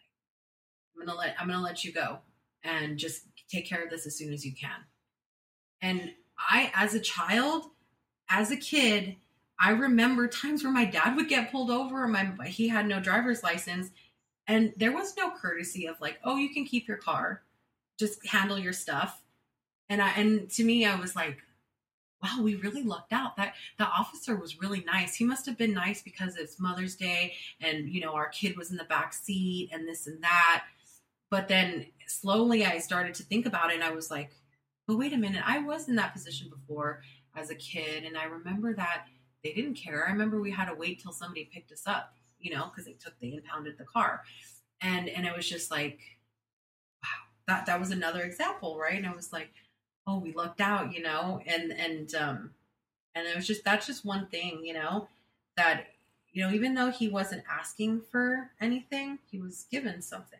[0.95, 2.19] I'm gonna let I'm gonna let you go
[2.63, 4.71] and just take care of this as soon as you can.
[5.81, 7.65] And I, as a child,
[8.29, 9.15] as a kid,
[9.59, 12.99] I remember times where my dad would get pulled over, and my he had no
[12.99, 13.91] driver's license,
[14.49, 17.43] and there was no courtesy of like, oh, you can keep your car,
[17.99, 19.21] just handle your stuff.
[19.89, 21.37] And I and to me, I was like,
[22.21, 23.37] wow, we really lucked out.
[23.37, 25.13] That the officer was really nice.
[25.13, 28.71] He must have been nice because it's Mother's Day and you know, our kid was
[28.71, 30.65] in the back seat and this and that.
[31.29, 34.31] But then slowly I started to think about it and I was like,
[34.87, 37.03] but wait a minute, I was in that position before
[37.35, 39.05] as a kid and I remember that
[39.43, 40.07] they didn't care.
[40.07, 42.93] I remember we had to wait till somebody picked us up you know, because they
[42.93, 44.23] took they impounded the car,
[44.81, 45.99] and and it was just like,
[47.03, 47.09] wow,
[47.47, 48.97] that that was another example, right?
[48.97, 49.51] And I was like,
[50.07, 52.51] oh, we lucked out, you know, and and um,
[53.15, 55.07] and it was just that's just one thing, you know,
[55.57, 55.87] that
[56.31, 60.39] you know, even though he wasn't asking for anything, he was given something.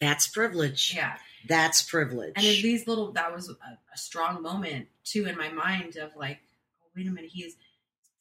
[0.00, 0.94] That's privilege.
[0.94, 1.16] Yeah.
[1.48, 2.34] That's privilege.
[2.36, 6.14] And in these little, that was a, a strong moment too in my mind of
[6.16, 6.38] like,
[6.82, 7.56] oh, wait a minute, he's is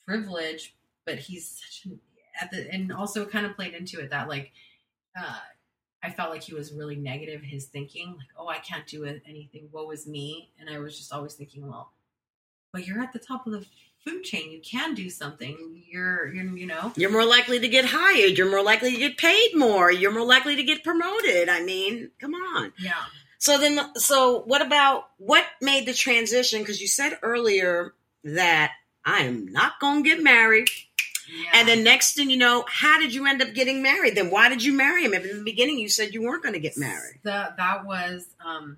[0.05, 0.71] privileged,
[1.05, 1.99] but he's such an,
[2.41, 4.51] at the, and also kind of played into it that like,
[5.19, 5.39] uh,
[6.03, 9.69] I felt like he was really negative his thinking, like, oh, I can't do anything.
[9.71, 10.51] Woe is me.
[10.59, 11.91] And I was just always thinking, well,
[12.71, 13.65] but you're at the top of the
[14.05, 14.51] food chain.
[14.51, 15.83] You can do something.
[15.89, 18.37] You're, you're, you know, you're more likely to get hired.
[18.37, 19.91] You're more likely to get paid more.
[19.91, 21.49] You're more likely to get promoted.
[21.49, 22.73] I mean, come on.
[22.79, 22.93] Yeah.
[23.39, 26.59] So then, so what about what made the transition?
[26.59, 28.71] Because you said earlier that
[29.03, 30.67] I am not going to get married.
[31.29, 31.51] Yeah.
[31.53, 34.15] And then next thing you know, how did you end up getting married?
[34.15, 35.13] Then why did you marry him?
[35.13, 37.19] If in the beginning you said you weren't going to get married.
[37.23, 38.77] The, that was um,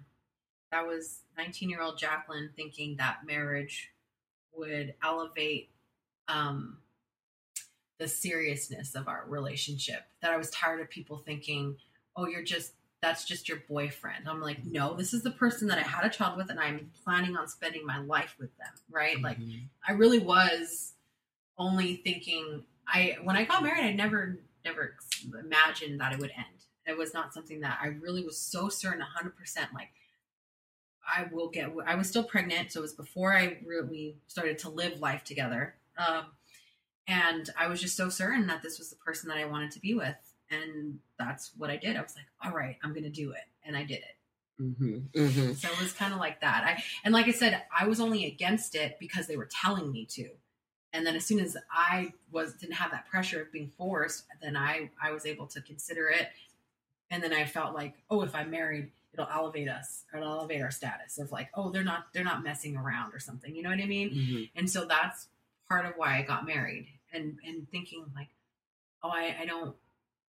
[0.71, 3.91] that was 19 year old Jacqueline thinking that marriage
[4.53, 5.69] would elevate
[6.27, 6.77] um,
[7.97, 10.03] the seriousness of our relationship.
[10.21, 11.77] That I was tired of people thinking,
[12.15, 15.77] "Oh, you're just that's just your boyfriend." I'm like, "No, this is the person that
[15.77, 19.15] I had a child with, and I'm planning on spending my life with them." Right?
[19.15, 19.23] Mm-hmm.
[19.23, 19.37] Like,
[19.87, 20.93] I really was
[21.59, 22.63] only thinking.
[22.87, 24.95] I when I got married, I never never
[25.39, 26.65] imagined that it would end.
[26.87, 29.89] It was not something that I really was so certain, 100 percent like
[31.05, 31.71] I will get.
[31.85, 35.75] I was still pregnant, so it was before I really started to live life together.
[35.97, 36.25] Um,
[37.07, 39.79] and I was just so certain that this was the person that I wanted to
[39.79, 40.15] be with,
[40.49, 41.97] and that's what I did.
[41.97, 44.61] I was like, "All right, I'm going to do it," and I did it.
[44.61, 45.53] Mm-hmm, mm-hmm.
[45.53, 46.63] So it was kind of like that.
[46.63, 50.05] I and like I said, I was only against it because they were telling me
[50.11, 50.29] to.
[50.93, 54.57] And then as soon as I was didn't have that pressure of being forced, then
[54.57, 56.29] I I was able to consider it.
[57.11, 60.71] And then I felt like, oh, if I'm married, it'll elevate us it'll elevate our
[60.71, 63.79] status of like oh they're not they're not messing around or something you know what
[63.79, 64.43] i mean mm-hmm.
[64.55, 65.27] and so that's
[65.67, 68.29] part of why i got married and and thinking like
[69.03, 69.75] oh i i don't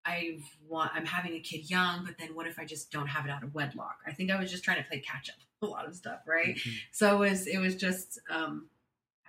[0.05, 0.39] i
[0.69, 3.31] want i'm having a kid young but then what if i just don't have it
[3.31, 5.87] out of wedlock i think i was just trying to play catch up a lot
[5.87, 6.71] of stuff right mm-hmm.
[6.91, 8.67] so it was it was just um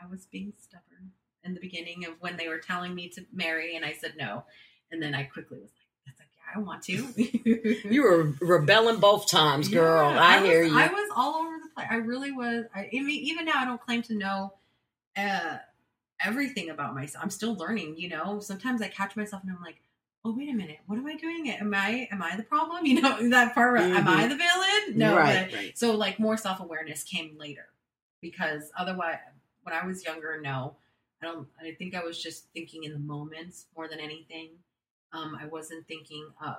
[0.01, 0.85] i was being stubborn
[1.43, 4.43] in the beginning of when they were telling me to marry and i said no
[4.91, 5.71] and then i quickly was
[6.19, 7.87] like, "Yeah, I want to.
[7.89, 10.11] you were rebelling both times, girl.
[10.11, 10.77] Yeah, I, I hear you.
[10.77, 11.87] I was all over the place.
[11.89, 12.65] I really was.
[12.75, 14.53] I, mean, even now, I don't claim to know
[15.17, 15.57] uh,
[16.23, 17.23] everything about myself.
[17.23, 17.95] I'm still learning.
[17.97, 19.81] You know, sometimes I catch myself and I'm like,
[20.25, 20.79] "Oh, wait a minute.
[20.87, 21.49] What am I doing?
[21.49, 22.85] Am I am I the problem?
[22.85, 23.79] You know, that part.
[23.79, 23.97] Mm-hmm.
[23.97, 24.29] Am I mm-hmm.
[24.29, 24.97] the villain?
[24.97, 25.15] No.
[25.15, 25.77] Right, but, right.
[25.77, 27.67] So, like, more self awareness came later
[28.21, 29.17] because otherwise,
[29.63, 30.75] when I was younger, no.
[31.21, 31.47] I don't.
[31.59, 34.49] I think I was just thinking in the moments more than anything
[35.13, 36.57] um, I wasn't thinking of,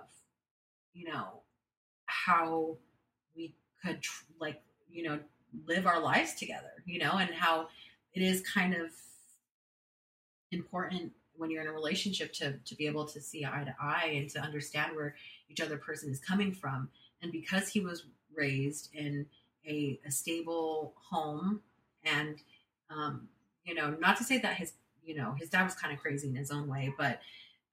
[0.93, 1.43] you know,
[2.07, 2.77] how
[3.35, 5.19] we could tr- like, you know,
[5.67, 7.69] live our lives together, you know, and how
[8.15, 8.91] it is kind of
[10.51, 14.13] important when you're in a relationship to to be able to see eye to eye
[14.15, 15.17] and to understand where
[15.49, 16.89] each other person is coming from.
[17.23, 18.05] And because he was
[18.35, 19.27] raised in
[19.67, 21.61] a, a stable home
[22.05, 22.37] and
[22.91, 23.29] um,
[23.65, 26.29] you know, not to say that his you know, his dad was kind of crazy
[26.29, 27.21] in his own way, but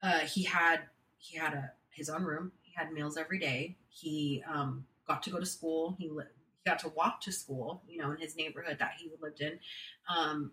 [0.02, 0.82] uh, he had
[1.18, 2.52] he had a his own room.
[2.62, 3.78] He had meals every day.
[3.90, 5.96] He um, got to go to school.
[6.00, 6.24] He li-
[6.64, 7.84] he got to walk to school.
[7.88, 9.60] You know, in his neighborhood that he lived in.
[10.10, 10.52] Um,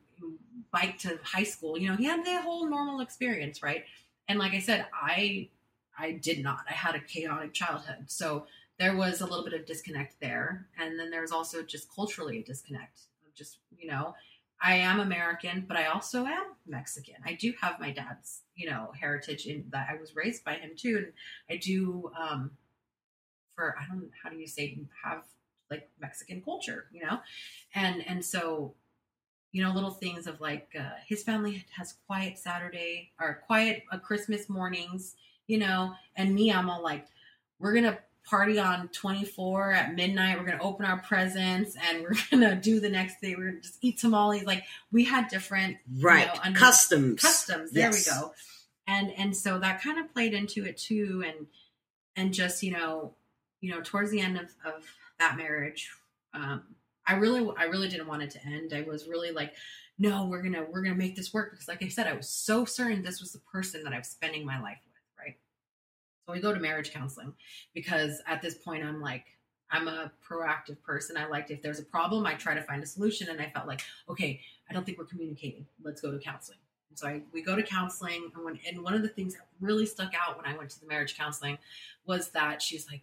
[0.71, 1.79] bike to high school.
[1.79, 3.85] You know, he had the whole normal experience, right?
[4.29, 5.49] And like I said, I
[5.99, 6.61] I did not.
[6.69, 8.47] I had a chaotic childhood, so
[8.79, 12.43] there was a little bit of disconnect there, and then there's also just culturally a
[12.43, 14.15] disconnect of just you know
[14.61, 17.17] I am American, but I also am Mexican.
[17.25, 20.71] I do have my dad's, you know, heritage in that I was raised by him
[20.77, 20.97] too.
[20.97, 21.13] And
[21.51, 22.53] I do, um,
[23.55, 25.23] for, I don't, how do you say, have
[25.71, 27.19] like Mexican culture, you know?
[27.75, 28.75] And, and so,
[29.53, 33.99] you know, little things of like, uh, his family has quiet Saturday or quiet uh,
[33.99, 37.07] Christmas mornings, you know, and me, I'm all like,
[37.59, 40.37] we're to party on 24 at midnight.
[40.37, 43.35] We're going to open our presents and we're going to do the next day.
[43.37, 44.45] We're going to just eat tamales.
[44.45, 46.29] Like we had different, right.
[46.45, 47.73] You know, customs, customs.
[47.73, 48.07] There yes.
[48.07, 48.35] we go.
[48.89, 51.25] And, and so that kind of played into it too.
[51.27, 51.47] And,
[52.17, 53.15] and just, you know,
[53.61, 54.85] you know, towards the end of, of
[55.19, 55.91] that marriage,
[56.35, 56.63] um,
[57.07, 58.73] I really, I really didn't want it to end.
[58.73, 59.55] I was really like,
[59.99, 61.53] no, we're to, we're going to make this work.
[61.53, 64.09] Because like I said, I was so certain this was the person that I was
[64.09, 64.79] spending my life.
[66.27, 67.33] So we go to marriage counseling
[67.73, 69.25] because at this point I'm like,
[69.71, 71.17] I'm a proactive person.
[71.17, 73.29] I liked if there's a problem, I try to find a solution.
[73.29, 75.67] And I felt like, okay, I don't think we're communicating.
[75.83, 76.59] Let's go to counseling.
[76.91, 78.31] And so I, we go to counseling.
[78.35, 80.81] And, when, and one of the things that really stuck out when I went to
[80.81, 81.59] the marriage counseling
[82.07, 83.03] was that she's like,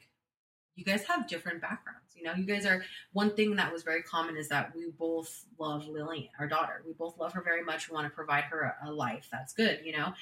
[0.76, 2.00] you guys have different backgrounds.
[2.16, 5.46] You know, you guys are one thing that was very common is that we both
[5.60, 6.82] love Lillian, our daughter.
[6.86, 7.90] We both love her very much.
[7.90, 10.14] We want to provide her a, a life that's good, you know.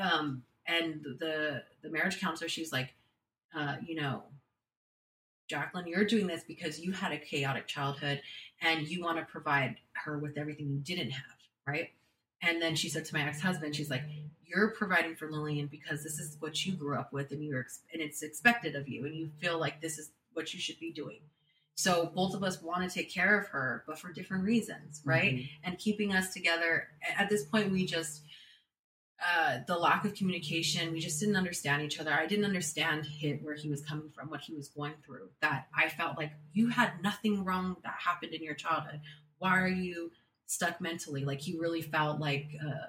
[0.00, 2.94] Um, and the the marriage counselor, she's like,
[3.54, 4.22] uh, you know,
[5.48, 8.22] Jacqueline, you're doing this because you had a chaotic childhood
[8.60, 11.36] and you want to provide her with everything you didn't have,
[11.66, 11.90] right?
[12.40, 14.02] And then she said to my ex-husband, she's like,
[14.44, 18.02] "You're providing for Lillian because this is what you grew up with, and you're and
[18.02, 21.20] it's expected of you, and you feel like this is what you should be doing."
[21.74, 25.34] So both of us want to take care of her, but for different reasons, right?
[25.34, 25.64] Mm-hmm.
[25.64, 26.88] And keeping us together.
[27.16, 28.22] At this point, we just
[29.24, 30.92] uh, the lack of communication.
[30.92, 32.12] We just didn't understand each other.
[32.12, 35.28] I didn't understand him, where he was coming from, what he was going through.
[35.40, 39.00] That I felt like you had nothing wrong that happened in your childhood.
[39.38, 40.10] Why are you
[40.52, 41.24] stuck mentally.
[41.24, 42.88] Like he really felt like uh,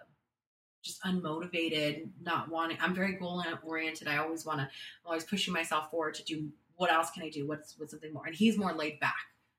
[0.84, 2.78] just unmotivated, not wanting.
[2.82, 4.08] I'm very goal oriented.
[4.08, 7.30] I always want to, I'm always pushing myself forward to do what else can I
[7.30, 7.48] do?
[7.48, 8.26] What's what's something more?
[8.26, 9.16] And he's more laid back.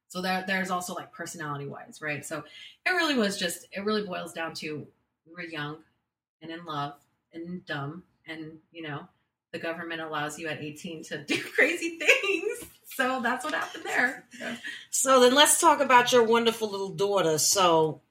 [0.09, 2.25] So there, there's also like personality wise, right?
[2.25, 2.45] So
[2.85, 4.87] it really was just, it really boils down to
[5.27, 5.79] we were young
[6.45, 6.95] and in love
[7.33, 9.09] and dumb, and you know,
[9.53, 12.71] the government allows you at 18 to do crazy things.
[12.87, 14.25] So that's what happened there.
[14.91, 17.39] So then let's talk about your wonderful little daughter.
[17.39, 18.03] So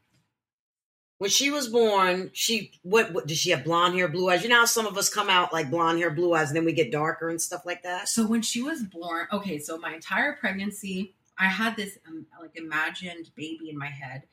[1.20, 4.44] when she was born, she what, what did she have blonde hair, blue eyes?
[4.44, 6.66] You know how some of us come out like blonde hair, blue eyes, and then
[6.66, 8.10] we get darker and stuff like that.
[8.10, 12.58] So when she was born, okay, so my entire pregnancy, I had this um, like
[12.58, 14.24] imagined baby in my head,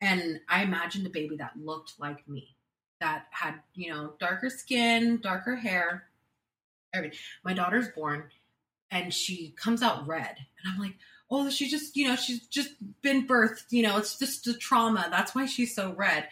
[0.00, 2.55] and I imagined a baby that looked like me,
[3.00, 6.04] that had you know darker skin, darker hair,
[6.92, 7.18] everything.
[7.44, 8.24] My daughter's born,
[8.90, 10.36] and she comes out red.
[10.62, 10.96] And I'm like,
[11.30, 12.70] oh, she just, you know, she's just
[13.02, 15.08] been birthed, you know, it's just a trauma.
[15.10, 16.28] That's why she's so red.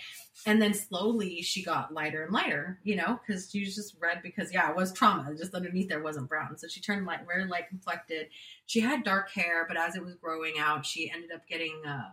[0.46, 4.20] And then slowly she got lighter and lighter, you know, because she was just red
[4.22, 5.34] because, yeah, it was trauma.
[5.34, 6.58] Just underneath there wasn't brown.
[6.58, 8.28] So she turned light, very light complected.
[8.66, 12.10] She had dark hair, but as it was growing out, she ended up getting uh,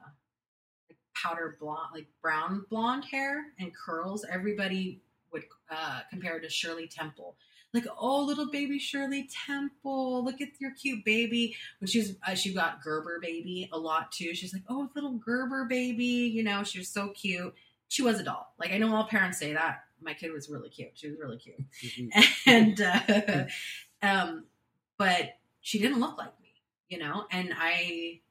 [1.16, 4.26] powder blonde, like brown blonde hair and curls.
[4.30, 5.02] Everybody
[5.32, 7.36] would uh, compare to Shirley Temple
[7.74, 11.56] like, oh, little baby Shirley Temple, look at your cute baby.
[11.80, 14.36] When she was, uh, she got Gerber baby a lot too.
[14.36, 17.54] She's like, oh, little Gerber baby, you know, she was so cute.
[17.88, 18.54] She was a doll.
[18.60, 19.84] Like I know all parents say that.
[20.02, 20.92] My kid was really cute.
[20.96, 22.50] She was really cute, mm-hmm.
[22.50, 23.46] and uh,
[24.02, 24.46] um,
[24.98, 26.54] but she didn't look like me,
[26.90, 27.26] you know.
[27.32, 28.22] And I,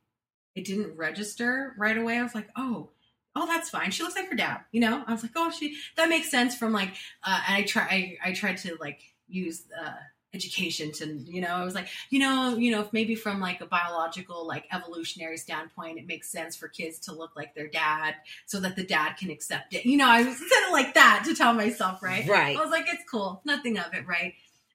[0.54, 2.18] it didn't register right away.
[2.18, 2.90] I was like, oh,
[3.36, 3.90] oh that's fine.
[3.90, 5.04] She looks like her dad you know?
[5.06, 6.90] I was like oh she that makes sense from like
[7.24, 9.92] uh and i try I, I tried to like use uh,
[10.32, 13.60] education to you know i was like you know you know if maybe from like
[13.60, 18.14] a biological like evolutionary standpoint it makes sense for kids to look like their dad
[18.46, 19.84] so that the dad can accept it.
[19.84, 22.28] You know i was kind of like that to tell myself right?
[22.28, 22.56] Right.
[22.56, 23.42] I was like it's cool.
[23.44, 24.34] Nothing of it right?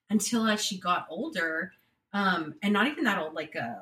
[0.10, 1.72] Until as she got older
[2.12, 3.76] um and not even that old like uh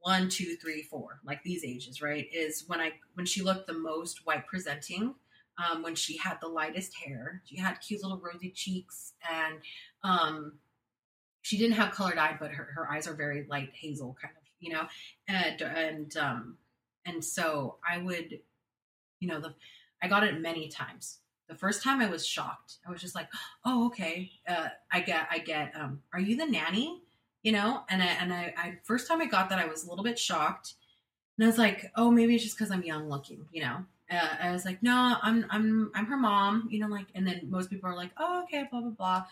[0.00, 3.72] one two three four like these ages right is when i when she looked the
[3.72, 5.14] most white presenting
[5.60, 7.42] um, when she had the lightest hair.
[7.44, 9.56] She had cute little rosy cheeks, and
[10.02, 10.52] um,
[11.42, 14.42] she didn't have colored eye, but her, her eyes are very light hazel, kind of,
[14.60, 14.86] you know.
[15.28, 16.56] And and um,
[17.06, 18.40] and so I would,
[19.20, 19.54] you know, the
[20.02, 21.18] I got it many times.
[21.48, 22.76] The first time I was shocked.
[22.86, 23.28] I was just like,
[23.64, 25.72] "Oh, okay." Uh, I get, I get.
[25.74, 27.02] Um, are you the nanny?
[27.42, 29.88] You know, and I and I, I first time I got that, I was a
[29.88, 30.74] little bit shocked,
[31.36, 34.28] and I was like, "Oh, maybe it's just because I'm young looking," you know uh,
[34.42, 37.70] I was like, no, I'm I'm I'm her mom, you know, like, and then most
[37.70, 39.24] people are like, oh, okay, blah blah blah,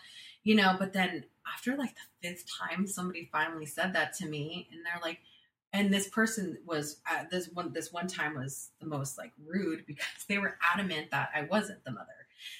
[0.43, 0.75] you know.
[0.79, 5.01] But then after like the fifth time, somebody finally said that to me, and they're
[5.01, 5.19] like,
[5.73, 9.83] and this person was uh, this one this one time was the most like rude
[9.87, 12.07] because they were adamant that I wasn't the mother.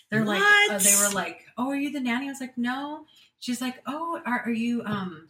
[0.10, 0.40] They're what?
[0.40, 2.26] like, uh, they were like, oh, are you the nanny?
[2.26, 3.06] I was like, no.
[3.40, 5.30] She's like, oh, are, are you um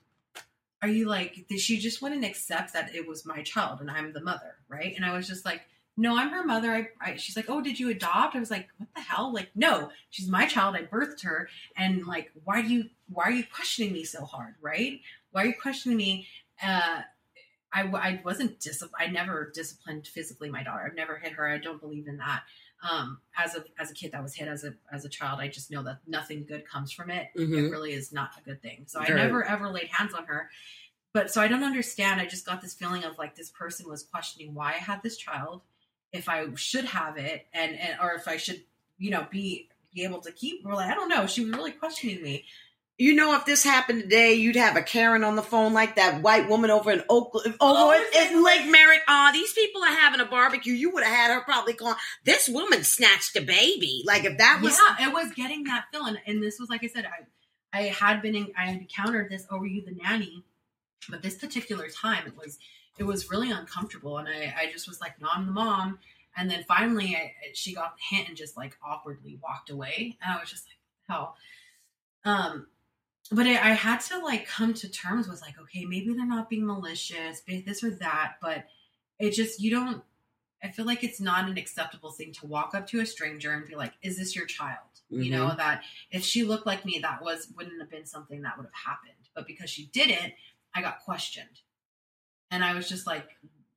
[0.82, 4.14] are you like did she just wouldn't accept that it was my child and I'm
[4.14, 4.96] the mother, right?
[4.96, 5.62] And I was just like
[6.00, 6.72] no, I'm her mother.
[6.72, 8.34] I, I, she's like, oh, did you adopt?
[8.34, 9.34] I was like, what the hell?
[9.34, 10.78] Like, no, she's my child.
[10.78, 11.50] I birthed her.
[11.76, 14.56] And like, why do you, why are you questioning me so hard?
[14.62, 15.02] Right?
[15.32, 16.26] Why are you questioning me?
[16.64, 17.02] Uh,
[17.74, 18.96] I, I wasn't disciplined.
[18.98, 20.86] I never disciplined physically my daughter.
[20.88, 21.46] I've never hit her.
[21.46, 22.44] I don't believe in that.
[22.90, 25.50] Um, as a as a kid that was hit as a as a child, I
[25.50, 27.28] just know that nothing good comes from it.
[27.38, 27.54] Mm-hmm.
[27.54, 28.86] It really is not a good thing.
[28.88, 30.50] So I never ever laid hands on her.
[31.12, 32.22] But so I don't understand.
[32.22, 35.18] I just got this feeling of like this person was questioning why I had this
[35.18, 35.62] child
[36.12, 38.64] if I should have it and, and or if I should,
[38.98, 41.28] you know, be be able to keep really I don't know.
[41.28, 42.46] She was really questioning me.
[43.00, 46.22] You know, if this happened today, you'd have a Karen on the phone like that
[46.22, 49.02] white woman over in Oakland, oh, in, in Lake Merritt.
[49.08, 50.74] Ah, oh, these people are having a barbecue.
[50.74, 51.96] You would have had her probably calling.
[52.26, 54.04] This woman snatched a baby.
[54.06, 56.18] Like if that was, yeah, it was getting that feeling.
[56.28, 59.48] And this was like I said, I, I had been, in, I had encountered this.
[59.50, 60.44] over you the nanny?
[61.08, 62.60] but this particular time it was
[62.98, 66.00] it was really uncomfortable and i i just was like no i'm the mom
[66.38, 70.34] and then finally I, she got the hint and just like awkwardly walked away and
[70.34, 70.78] i was just like
[71.08, 71.36] hell
[72.26, 72.68] um
[73.32, 76.50] but I, I had to like come to terms with like okay maybe they're not
[76.50, 78.66] being malicious this or that but
[79.20, 80.04] it just you don't
[80.64, 83.68] i feel like it's not an acceptable thing to walk up to a stranger and
[83.68, 84.78] be like is this your child?
[85.12, 85.24] Mm-hmm.
[85.24, 88.58] you know that if she looked like me that was wouldn't have been something that
[88.58, 90.34] would have happened but because she didn't
[90.76, 91.62] i got questioned.
[92.52, 93.28] And i was just like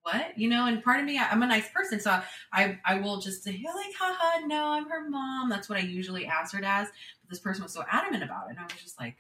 [0.03, 0.36] what?
[0.36, 2.20] You know and part of me I, i'm a nice person so
[2.53, 5.48] i i will just say like haha no i'm her mom.
[5.48, 6.88] That's what i usually answered as
[7.22, 9.16] but this person was so adamant about it and i was just like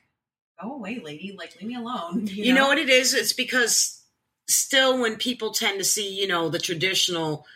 [0.60, 2.68] go away lady like leave me alone You, know?
[2.68, 3.14] what it is?
[3.14, 4.02] It's because
[4.48, 7.46] still when people tend to see, you know, the traditional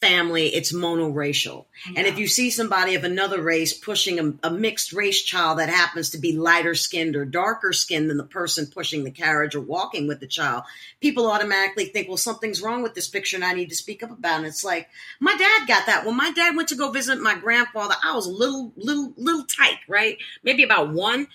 [0.00, 1.64] family, it's monoracial.
[1.96, 5.70] And if you see somebody of another race pushing a, a mixed race child that
[5.70, 9.60] happens to be lighter skinned or darker skinned than the person pushing the carriage or
[9.60, 10.64] walking with the child,
[11.00, 14.10] people automatically think, well, something's wrong with this picture and I need to speak up
[14.10, 14.48] about it.
[14.48, 14.88] It's like,
[15.18, 16.04] my dad got that.
[16.04, 19.44] When my dad went to go visit my grandfather, I was a little, little, little
[19.44, 20.18] tight, right?
[20.42, 21.26] Maybe about one.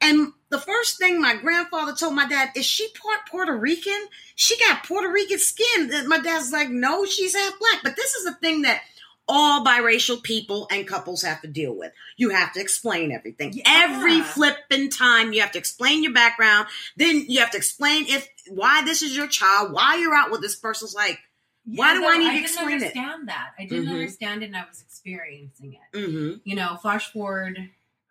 [0.00, 4.06] And the first thing my grandfather told my dad is she part Puerto Rican?
[4.34, 5.90] She got Puerto Rican skin.
[5.92, 7.80] And my dad's like, no, she's half black.
[7.82, 8.80] But this is the thing that
[9.28, 11.92] all biracial people and couples have to deal with.
[12.16, 13.52] You have to explain everything.
[13.52, 13.62] Yeah.
[13.66, 16.66] Every flipping time you have to explain your background.
[16.96, 20.40] Then you have to explain if why this is your child, why you're out with
[20.40, 21.20] this person's like,
[21.64, 22.86] Why do I need to explain it?
[22.86, 23.92] I didn't understand that i didn't Mhm.
[23.92, 27.56] understand it and i was experiencing it mm-hmm, you know, flash forward,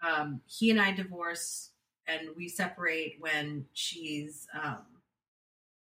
[0.02, 1.72] um, he and I divorce
[2.10, 4.80] and we separate when she's um,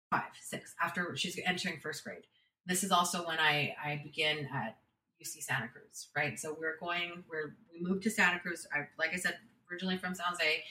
[0.09, 2.23] five, six, after she's entering first grade.
[2.65, 4.77] This is also when I, I begin at
[5.21, 6.39] UC Santa Cruz, right?
[6.39, 8.67] So we're going, we're, we moved to Santa Cruz.
[8.73, 9.37] I, like I said,
[9.71, 10.63] originally from San Jose,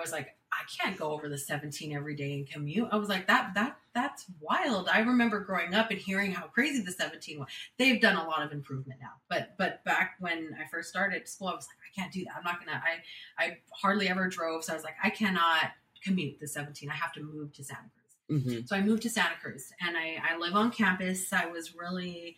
[0.00, 2.88] I was like, I can't go over the 17 every day and commute.
[2.90, 4.88] I was like, that, that, that's wild.
[4.88, 7.48] I remember growing up and hearing how crazy the 17 was
[7.78, 9.12] they've done a lot of improvement now.
[9.28, 12.34] But but back when I first started school, I was like, I can't do that.
[12.36, 12.80] I'm not gonna.
[12.82, 15.72] I I hardly ever drove, so I was like, I cannot
[16.02, 16.88] commute the 17.
[16.88, 17.90] I have to move to Santa
[18.28, 18.42] Cruz.
[18.42, 18.66] mm-hmm.
[18.66, 21.32] So I moved to Santa Cruz, and I I live on campus.
[21.32, 22.36] I was really,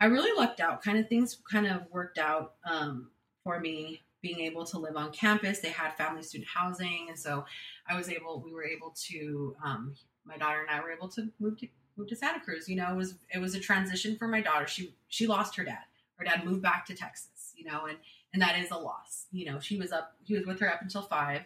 [0.00, 0.82] I really lucked out.
[0.82, 3.10] Kind of things kind of worked out um,
[3.44, 5.60] for me being able to live on campus.
[5.60, 7.44] They had family student housing, and so
[7.88, 8.42] I was able.
[8.44, 9.56] We were able to.
[9.64, 9.94] Um,
[10.24, 12.68] my daughter and I were able to move to move to Santa Cruz.
[12.68, 14.66] You know, it was it was a transition for my daughter.
[14.66, 15.84] She she lost her dad.
[16.16, 17.52] Her dad moved back to Texas.
[17.56, 17.98] You know, and
[18.32, 19.26] and that is a loss.
[19.32, 20.14] You know, she was up.
[20.22, 21.42] He was with her up until five,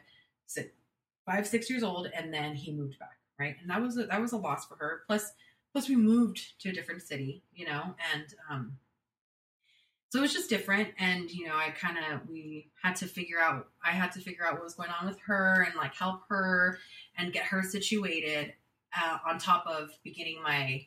[0.46, 0.70] six,
[1.26, 3.18] five six years old, and then he moved back.
[3.38, 5.02] Right, and that was a, that was a loss for her.
[5.06, 5.32] Plus,
[5.72, 7.42] plus we moved to a different city.
[7.54, 8.76] You know, and um,
[10.14, 10.90] so it was just different.
[10.96, 13.66] And you know, I kind of we had to figure out.
[13.84, 16.78] I had to figure out what was going on with her and like help her
[17.18, 18.52] and get her situated
[18.96, 20.86] uh, on top of beginning my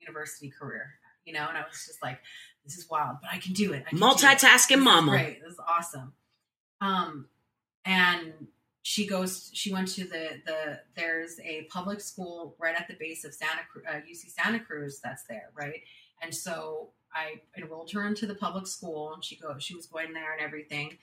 [0.00, 0.94] university career,
[1.26, 2.18] you know, and I was just like,
[2.64, 3.84] this is wild, but I can do it.
[3.86, 4.08] I can do it.
[4.08, 5.10] multitasking This is mama.
[5.10, 5.42] Great.
[5.42, 6.14] This is awesome.
[6.80, 7.26] Um,
[7.84, 8.32] and
[8.80, 13.22] she goes, she went to the, the, there's a public school right at the base
[13.26, 15.50] of Santa Cruz, uh, UC Santa Cruz that's there.
[15.54, 15.82] Right.
[16.22, 20.12] And so I enrolled her into the public school and she go, she was going
[20.12, 20.98] there and everything.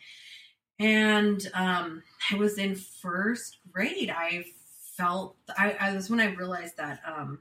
[0.79, 4.13] And, um, I was in first grade.
[4.15, 4.45] I
[4.97, 7.39] felt, I, I was when I realized that, um,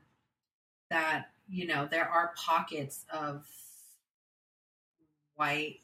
[0.91, 3.47] that, you know, there are pockets of
[5.35, 5.81] white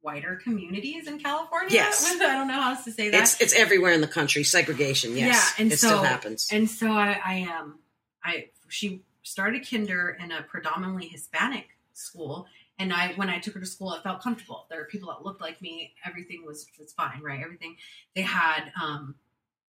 [0.00, 1.70] whiter communities in California.
[1.70, 2.04] Yes.
[2.14, 3.22] I don't know how else to say that.
[3.22, 4.44] It's it's everywhere in the country.
[4.44, 5.54] Segregation, yes.
[5.58, 6.48] Yeah, and it so- still happens.
[6.52, 7.78] and so I, I am um,
[8.24, 12.46] I she started kinder in a predominantly Hispanic school.
[12.78, 14.66] And I, when I took her to school, I felt comfortable.
[14.68, 15.94] There were people that looked like me.
[16.06, 17.40] Everything was was fine, right?
[17.42, 17.76] Everything
[18.14, 19.14] they had, um,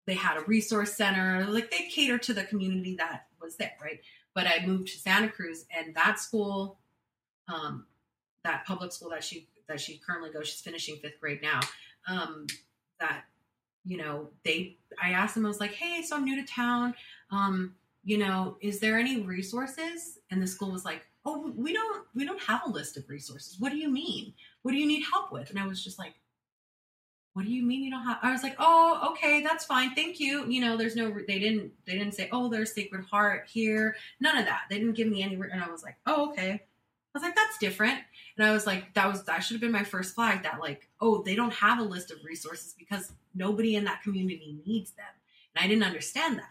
[0.06, 1.46] they had a resource center.
[1.46, 4.00] Like they catered to the community that was there, right?
[4.34, 6.80] But I moved to Santa Cruz, and that school,
[7.48, 7.86] um,
[8.44, 11.60] that public school that she that she currently goes, she's finishing fifth grade now.
[12.08, 12.48] Um,
[13.00, 13.26] that
[13.86, 16.96] you know, they I asked them, I was like, hey, so I'm new to town.
[17.32, 20.20] Um, you know, is there any resources?
[20.30, 23.58] And the school was like, oh, we don't we don't have a list of resources.
[23.60, 24.34] What do you mean?
[24.62, 25.50] What do you need help with?
[25.50, 26.14] And I was just like,
[27.34, 28.20] what do you mean you don't have?
[28.22, 30.48] I was like, oh, okay, that's fine, thank you.
[30.48, 33.96] You know, there's no, they didn't, they didn't say, oh, there's Sacred Heart here.
[34.20, 34.64] None of that.
[34.70, 35.36] They didn't give me any.
[35.36, 36.52] And I was like, oh, okay.
[36.52, 38.00] I was like, that's different.
[38.38, 40.44] And I was like, that was that should have been my first flag.
[40.44, 44.60] That like, oh, they don't have a list of resources because nobody in that community
[44.66, 45.06] needs them.
[45.56, 46.46] And I didn't understand that.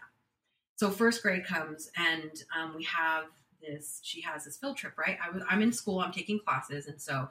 [0.75, 3.25] So first grade comes and um, we have
[3.67, 3.99] this.
[4.03, 5.17] She has this field trip, right?
[5.25, 5.99] I was I'm in school.
[5.99, 7.29] I'm taking classes, and so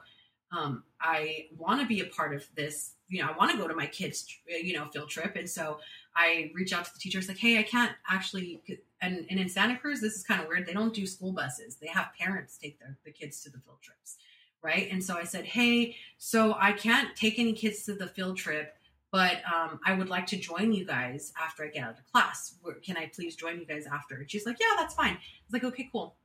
[0.53, 2.93] um, I want to be a part of this.
[3.07, 5.35] You know, I want to go to my kids, you know, field trip.
[5.35, 5.79] And so
[6.15, 8.61] I reach out to the teachers like, hey, I can't actually.
[9.01, 10.65] And, and in Santa Cruz, this is kind of weird.
[10.65, 11.77] They don't do school buses.
[11.77, 14.17] They have parents take their the kids to the field trips,
[14.63, 14.87] right?
[14.91, 18.75] And so I said, hey, so I can't take any kids to the field trip,
[19.11, 22.55] but um, I would like to join you guys after I get out of class.
[22.83, 24.15] Can I please join you guys after?
[24.15, 25.13] And she's like, yeah, that's fine.
[25.13, 26.15] I was like, okay, cool.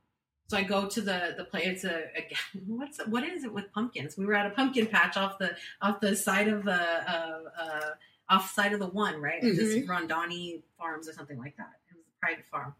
[0.49, 1.63] So I go to the the play.
[1.63, 2.27] It's a, a
[2.67, 4.17] what's what is it with pumpkins?
[4.17, 7.89] We were at a pumpkin patch off the off the side of the uh, uh,
[8.29, 9.41] off side of the one, right?
[9.43, 9.55] Mm-hmm.
[9.55, 11.73] This Rodoni Farms or something like that.
[11.91, 12.73] It was a private farm.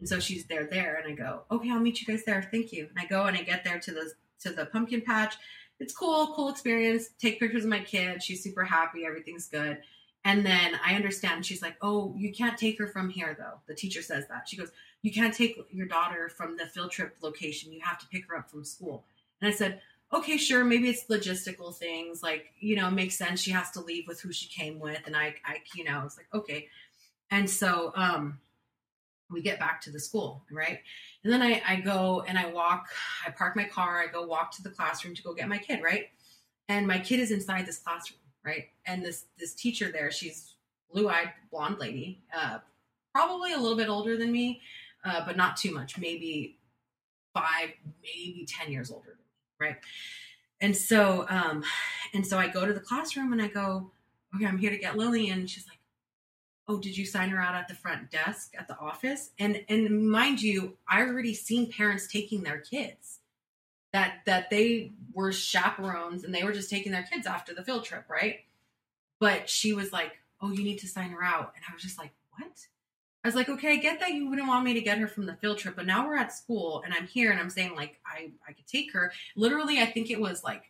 [0.00, 2.48] And so she's there there and I go, "Okay, I'll meet you guys there.
[2.50, 5.34] Thank you." And I go and I get there to the to the pumpkin patch.
[5.80, 7.10] It's cool, cool experience.
[7.20, 8.22] Take pictures of my kid.
[8.22, 9.04] She's super happy.
[9.04, 9.82] Everything's good.
[10.24, 13.74] And then I understand she's like, "Oh, you can't take her from here though." The
[13.74, 14.48] teacher says that.
[14.48, 14.70] She goes,
[15.02, 17.72] you can't take your daughter from the field trip location.
[17.72, 19.04] You have to pick her up from school.
[19.40, 19.80] And I said,
[20.12, 20.64] okay, sure.
[20.64, 22.22] Maybe it's logistical things.
[22.22, 23.40] Like, you know, makes sense.
[23.40, 25.00] She has to leave with who she came with.
[25.04, 26.68] And I, I, you know, it's like, okay.
[27.30, 28.38] And so, um,
[29.30, 30.78] we get back to the school, right?
[31.24, 32.88] And then I, I go and I walk,
[33.26, 35.82] I park my car, I go walk to the classroom to go get my kid,
[35.82, 36.10] right?
[36.68, 38.66] And my kid is inside this classroom, right?
[38.86, 40.54] And this this teacher there, she's
[40.92, 42.58] blue-eyed blonde lady, uh,
[43.14, 44.60] probably a little bit older than me,
[45.04, 46.58] uh, but not too much, maybe
[47.34, 47.70] five,
[48.02, 49.76] maybe 10 years older than me, right?
[50.60, 51.64] And so, um,
[52.14, 53.90] and so I go to the classroom and I go,
[54.34, 55.30] okay, I'm here to get Lily.
[55.30, 55.78] And she's like,
[56.68, 59.30] oh, did you sign her out at the front desk at the office?
[59.38, 63.20] And, and mind you, I already seen parents taking their kids
[63.92, 67.84] that, that they were chaperones and they were just taking their kids after the field
[67.84, 68.04] trip.
[68.08, 68.40] Right.
[69.20, 71.52] But she was like, oh, you need to sign her out.
[71.54, 72.66] And I was just like, what?
[73.24, 75.26] I was like, okay, I get that you wouldn't want me to get her from
[75.26, 78.00] the field trip, but now we're at school and I'm here and I'm saying like
[78.04, 79.12] I I could take her.
[79.36, 80.64] Literally, I think it was like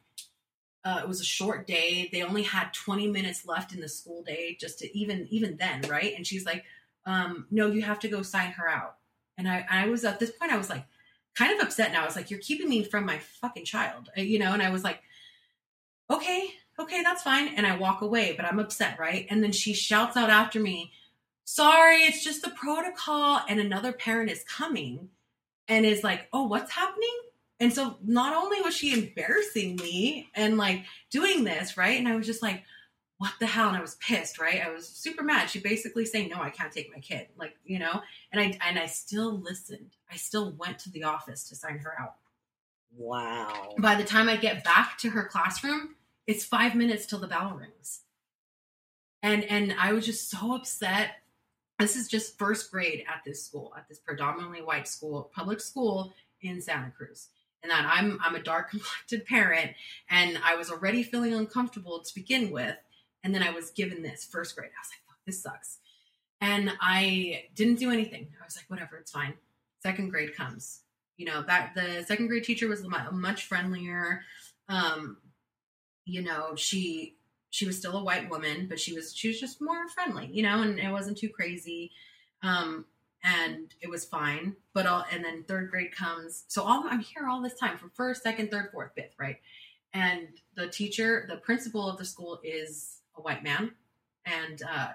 [0.85, 2.11] uh, it was a short day.
[2.13, 5.81] They only had 20 minutes left in the school day, just to even even then,
[5.89, 6.13] right?
[6.15, 6.65] And she's like,
[7.07, 8.97] um, no, you have to go sign her out.
[9.39, 10.85] And I I was at this point, I was like
[11.35, 12.03] kind of upset now.
[12.03, 14.53] I was like, you're keeping me from my fucking child, uh, you know?
[14.53, 15.01] And I was like,
[16.11, 17.55] okay, okay, that's fine.
[17.57, 19.27] And I walk away, but I'm upset, right?
[19.31, 20.93] And then she shouts out after me
[21.45, 23.41] sorry, it's just the protocol.
[23.49, 25.09] And another parent is coming
[25.69, 27.19] and is like, oh, what's happening?
[27.61, 31.99] And so not only was she embarrassing me and like doing this, right?
[31.99, 32.65] And I was just like,
[33.19, 33.69] what the hell?
[33.69, 34.61] And I was pissed, right?
[34.67, 35.49] I was super mad.
[35.49, 37.29] She basically saying, no, I can't take my kid.
[37.37, 38.01] Like, you know,
[38.33, 39.91] and I, and I still listened.
[40.13, 42.17] I still went to the office to sign her out.
[42.97, 43.75] Wow.
[43.79, 45.97] By the time I get back to her classroom,
[46.27, 48.01] it's five minutes till the bell rings.
[49.23, 51.13] And, and I was just so upset
[51.83, 56.13] this is just first grade at this school, at this predominantly white school, public school
[56.41, 57.29] in Santa Cruz.
[57.63, 59.73] And that I'm I'm a dark complected parent
[60.09, 62.77] and I was already feeling uncomfortable to begin with.
[63.25, 64.71] And then I was given this first grade.
[64.71, 65.79] I was like, fuck, this sucks.
[66.41, 68.29] And I didn't do anything.
[68.41, 69.35] I was like, whatever, it's fine.
[69.83, 70.81] Second grade comes.
[71.17, 74.23] You know, that the second grade teacher was much friendlier.
[74.69, 75.19] Um,
[76.05, 77.17] you know, she
[77.51, 80.43] she was still a white woman, but she was she was just more friendly, you
[80.43, 81.91] know, and it wasn't too crazy.
[82.43, 82.87] Um,
[83.23, 84.57] and it was fine.
[84.73, 86.45] But all and then third grade comes.
[86.49, 89.37] So all I'm here all this time from first, second, third, fourth, fifth, right?
[89.93, 93.73] And the teacher, the principal of the school is a white man.
[94.25, 94.89] And uh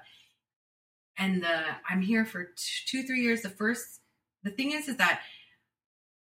[1.18, 2.52] and the I'm here for
[2.86, 3.42] two, three years.
[3.42, 4.02] The first
[4.48, 5.22] the thing is is that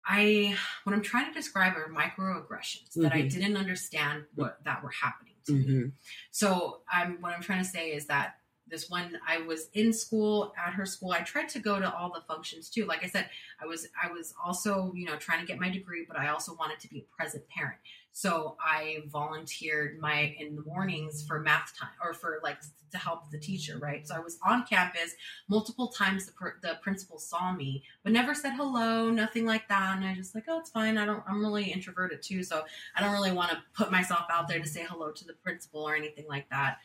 [0.06, 3.02] I what I'm trying to describe are microaggressions mm-hmm.
[3.04, 3.40] that I mm-hmm.
[3.40, 5.90] didn't understand what that were happening Mm-hmm.
[6.32, 8.36] So I'm what I'm trying to say is that
[8.68, 11.12] this one I was in school at her school.
[11.12, 12.86] I tried to go to all the functions too.
[12.86, 13.30] Like I said,
[13.62, 16.56] I was I was also, you know, trying to get my degree, but I also
[16.56, 17.78] wanted to be a present parent.
[18.18, 22.60] So I volunteered my in the mornings for math time or for like
[22.94, 24.08] to help the teacher, right?
[24.08, 25.16] So I was on campus
[25.50, 26.26] multiple times.
[26.26, 29.98] The, the principal saw me, but never said hello, nothing like that.
[29.98, 30.98] And I just like, oh, it's fine.
[30.98, 31.26] I don't.
[31.28, 32.64] I'm really introverted too, so
[32.96, 35.82] I don't really want to put myself out there to say hello to the principal
[35.82, 36.78] or anything like that.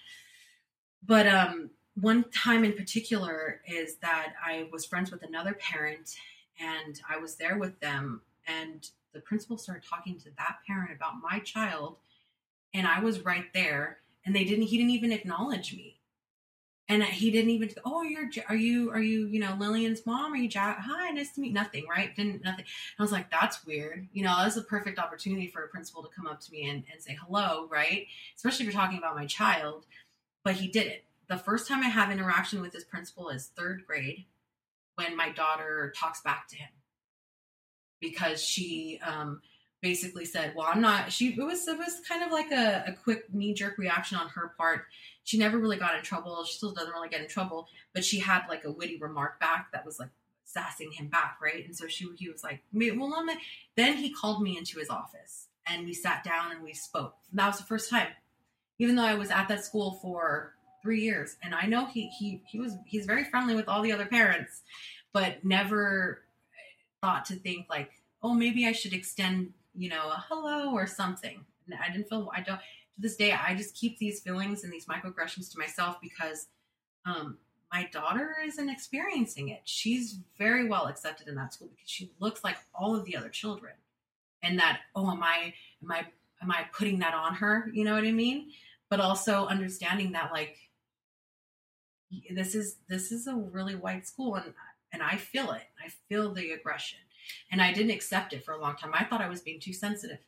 [1.07, 6.11] But um, one time in particular is that I was friends with another parent,
[6.59, 11.15] and I was there with them, and the principal started talking to that parent about
[11.23, 11.97] my child
[12.73, 15.97] and I was right there and they didn't he didn't even acknowledge me.
[16.89, 20.33] And he didn't even oh you're are you are you you know Lillian's mom?
[20.33, 22.15] Are you Jack hi nice to meet nothing right?
[22.15, 22.65] Didn't nothing.
[22.65, 24.09] And I was like that's weird.
[24.13, 26.85] You know that's a perfect opportunity for a principal to come up to me and,
[26.93, 28.07] and say hello right?
[28.37, 29.87] Especially if you're talking about my child.
[30.43, 31.03] But he didn't.
[31.29, 34.25] The first time I have interaction with this principal is third grade
[34.97, 36.71] when my daughter talks back to him
[38.01, 39.41] because she um,
[39.81, 42.93] basically said, "Well, I'm not." She it was it was kind of like a, a
[42.93, 44.85] quick knee jerk reaction on her part.
[45.25, 46.45] She never really got in trouble.
[46.45, 49.73] She still doesn't really get in trouble, but she had like a witty remark back
[49.73, 50.11] that was like
[50.45, 51.65] sassing him back, right?
[51.65, 53.29] And so she he was like, "Well, I'm
[53.77, 57.15] then he called me into his office and we sat down and we spoke.
[57.31, 58.09] And that was the first time,
[58.79, 62.43] even though I was at that school for three years, and I know he he
[62.47, 64.63] he was he's very friendly with all the other parents,
[65.13, 66.23] but never
[67.03, 67.91] thought to think like,
[68.23, 71.45] oh, maybe I should extend you know, a hello or something.
[71.67, 72.63] And I didn't feel, I don't, to
[72.99, 76.49] this day, I just keep these feelings and these microaggressions to myself because
[77.07, 77.39] um,
[77.73, 79.61] my daughter isn't experiencing it.
[79.65, 83.29] She's very well accepted in that school because she looks like all of the other
[83.29, 83.73] children.
[84.43, 86.07] And that, oh, am I, am I,
[86.43, 87.71] am I putting that on her?
[87.73, 88.51] You know what I mean?
[88.89, 90.57] But also understanding that like,
[92.35, 94.53] this is, this is a really white school and,
[94.93, 95.62] and I feel it.
[95.84, 96.99] I feel the aggression
[97.51, 98.93] and I didn't accept it for a long time.
[98.95, 100.18] I thought I was being too sensitive.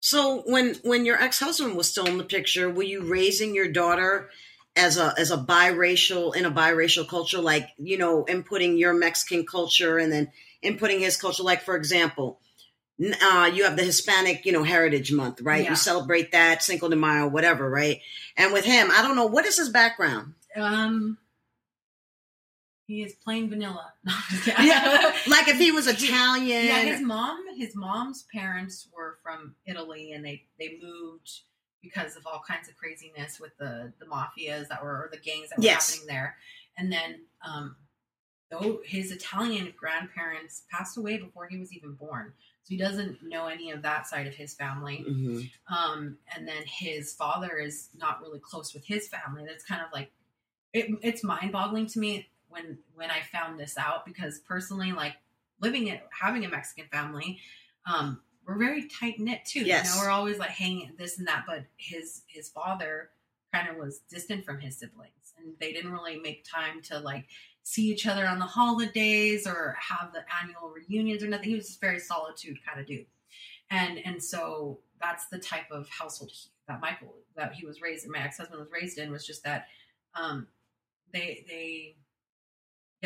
[0.00, 3.68] So when when your ex husband was still in the picture, were you raising your
[3.68, 4.30] daughter
[4.76, 9.46] as a as a biracial in a biracial culture, like you know, inputting your Mexican
[9.46, 10.30] culture and then
[10.62, 11.42] inputting his culture?
[11.42, 12.40] Like for example,
[13.22, 15.64] uh, you have the Hispanic, you know, Heritage Month, right?
[15.64, 15.70] Yeah.
[15.70, 18.00] You celebrate that Cinco de Mayo, whatever, right?
[18.36, 20.34] And with him, I don't know what is his background.
[20.54, 21.18] Um,
[22.86, 23.92] he is plain vanilla.
[24.46, 26.66] yeah, like if he was Italian.
[26.66, 31.40] Yeah, his mom, his mom's parents were from Italy, and they they moved
[31.82, 35.48] because of all kinds of craziness with the the mafias that were or the gangs
[35.50, 35.90] that were yes.
[35.90, 36.36] happening there.
[36.78, 37.76] And then, um,
[38.50, 42.32] though his Italian grandparents passed away before he was even born,
[42.62, 45.04] so he doesn't know any of that side of his family.
[45.08, 45.74] Mm-hmm.
[45.74, 49.44] Um, and then his father is not really close with his family.
[49.44, 50.12] That's kind of like
[50.72, 55.14] it, it's mind boggling to me when when I found this out because personally, like
[55.60, 57.38] living it, having a Mexican family,
[57.90, 59.60] um, we're very tight knit too.
[59.60, 59.88] Yes.
[59.88, 61.44] You know, we're always like hanging this and that.
[61.46, 63.10] But his his father
[63.52, 67.26] kind of was distant from his siblings, and they didn't really make time to like
[67.62, 71.50] see each other on the holidays or have the annual reunions or nothing.
[71.50, 73.06] He was just very solitude kind of dude,
[73.70, 78.06] and and so that's the type of household he, that Michael that he was raised
[78.06, 78.12] in.
[78.12, 79.66] My ex husband was raised in was just that
[80.14, 80.46] um,
[81.12, 81.96] they they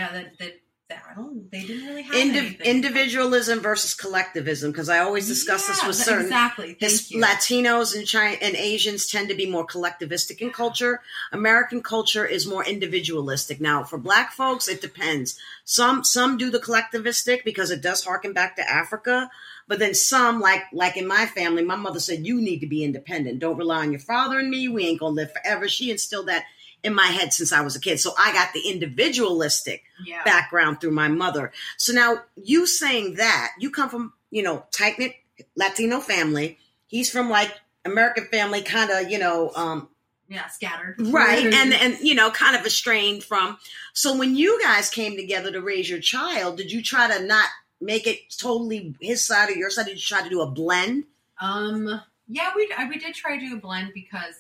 [0.01, 0.53] yeah, that that,
[0.89, 1.51] that I don't.
[1.51, 5.97] They didn't really have Indiv- individualism versus collectivism because I always discuss yeah, this with
[5.97, 6.77] certain exactly.
[6.81, 11.03] His, Latinos and China and Asians tend to be more collectivistic in culture.
[11.33, 13.61] American culture is more individualistic.
[13.61, 15.39] Now, for Black folks, it depends.
[15.65, 19.31] Some some do the collectivistic because it does harken back to Africa.
[19.69, 22.83] But then some, like like in my family, my mother said, "You need to be
[22.83, 23.39] independent.
[23.39, 24.67] Don't rely on your father and me.
[24.67, 26.47] We ain't gonna live forever." She instilled that
[26.83, 28.01] in my head since I was a kid.
[28.01, 30.23] So I got the individualistic yeah.
[30.25, 31.53] background through my mother.
[31.77, 35.15] So now you saying that you come from, you know, tight knit
[35.57, 36.59] Latino family.
[36.87, 37.53] He's from like
[37.85, 39.89] American family, kind of, you know, um,
[40.29, 40.97] yeah, scattered.
[40.99, 41.45] Right.
[41.53, 43.59] and and you know, kind of estranged from.
[43.93, 47.49] So when you guys came together to raise your child, did you try to not
[47.81, 49.87] make it totally his side or your side?
[49.87, 51.05] Did you try to do a blend?
[51.41, 54.35] Um yeah, we we did try to do a blend because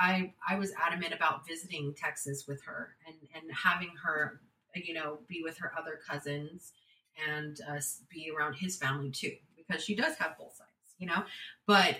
[0.00, 4.40] I I was adamant about visiting Texas with her and and having her,
[4.74, 6.72] you know, be with her other cousins
[7.28, 11.22] and uh, be around his family too, because she does have both sides, you know.
[11.66, 11.98] But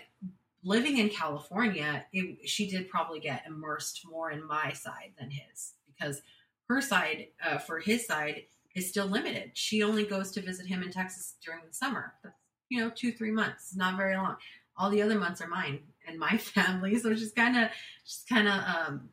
[0.65, 5.75] living in California, it, she did probably get immersed more in my side than his,
[5.87, 6.23] because
[6.69, 8.45] her side, uh, for his side,
[8.75, 9.51] is still limited.
[9.55, 12.15] She only goes to visit him in Texas during the summer.
[12.23, 12.37] That's
[12.71, 14.37] you know two three months, not very long.
[14.79, 15.81] All the other months are mine
[16.11, 16.99] and my family.
[16.99, 17.71] So she's kind of,
[18.05, 19.11] she's kind of, um,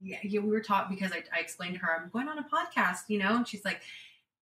[0.00, 2.44] yeah, yeah, we were taught because I, I explained to her I'm going on a
[2.44, 3.80] podcast, you know, and she's like,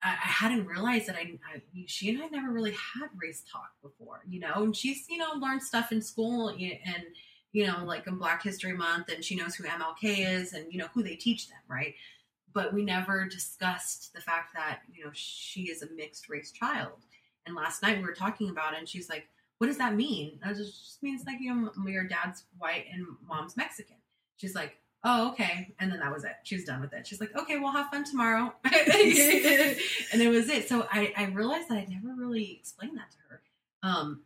[0.02, 3.72] I, I hadn't realized that I, I, she and I never really had race talk
[3.82, 7.04] before, you know, and she's, you know, learned stuff in school and,
[7.52, 10.78] you know, like in Black History Month, and she knows who MLK is and, you
[10.78, 11.94] know, who they teach them, right?
[12.52, 17.06] But we never discussed the fact that, you know, she is a mixed race child.
[17.46, 19.28] And last night we were talking about it, and she's like,
[19.58, 20.38] what does that mean?
[20.42, 23.96] That just means like, you know, your dad's white and mom's Mexican.
[24.36, 25.74] She's like, oh, okay.
[25.78, 26.32] And then that was it.
[26.42, 27.06] She was done with it.
[27.06, 28.52] She's like, okay, we'll have fun tomorrow.
[28.64, 30.68] and it was it.
[30.68, 33.42] So I, I realized that I never really explained that to her.
[33.82, 34.22] Um,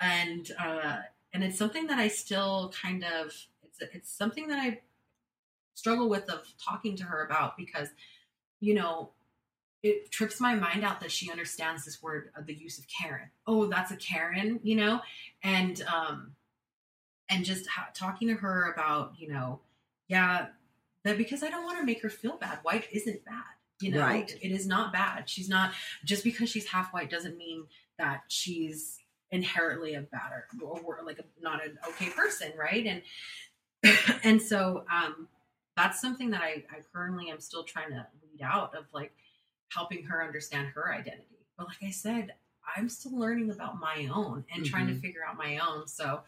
[0.00, 0.96] and, uh,
[1.32, 3.26] and it's something that I still kind of,
[3.62, 4.80] it's, it's something that I
[5.74, 7.88] struggle with of talking to her about because,
[8.60, 9.10] you know,
[9.84, 13.28] it trips my mind out that she understands this word of the use of Karen.
[13.46, 15.00] Oh, that's a Karen, you know,
[15.42, 16.32] and um,
[17.28, 19.60] and just ha- talking to her about, you know,
[20.08, 20.46] yeah,
[21.04, 22.60] that because I don't want to make her feel bad.
[22.62, 23.42] White isn't bad,
[23.82, 24.00] you know.
[24.00, 24.34] Right.
[24.40, 25.28] It is not bad.
[25.28, 27.64] She's not just because she's half white doesn't mean
[27.98, 30.32] that she's inherently a bad
[30.62, 32.86] or, or like a, not an okay person, right?
[33.82, 35.28] And and so um,
[35.76, 39.12] that's something that I, I currently am still trying to weed out of like
[39.68, 41.46] helping her understand her identity.
[41.56, 42.34] But like I said,
[42.76, 44.70] I'm still learning about my own and mm-hmm.
[44.70, 45.00] trying to mm-hmm.
[45.00, 45.86] figure out my own.
[45.86, 46.20] So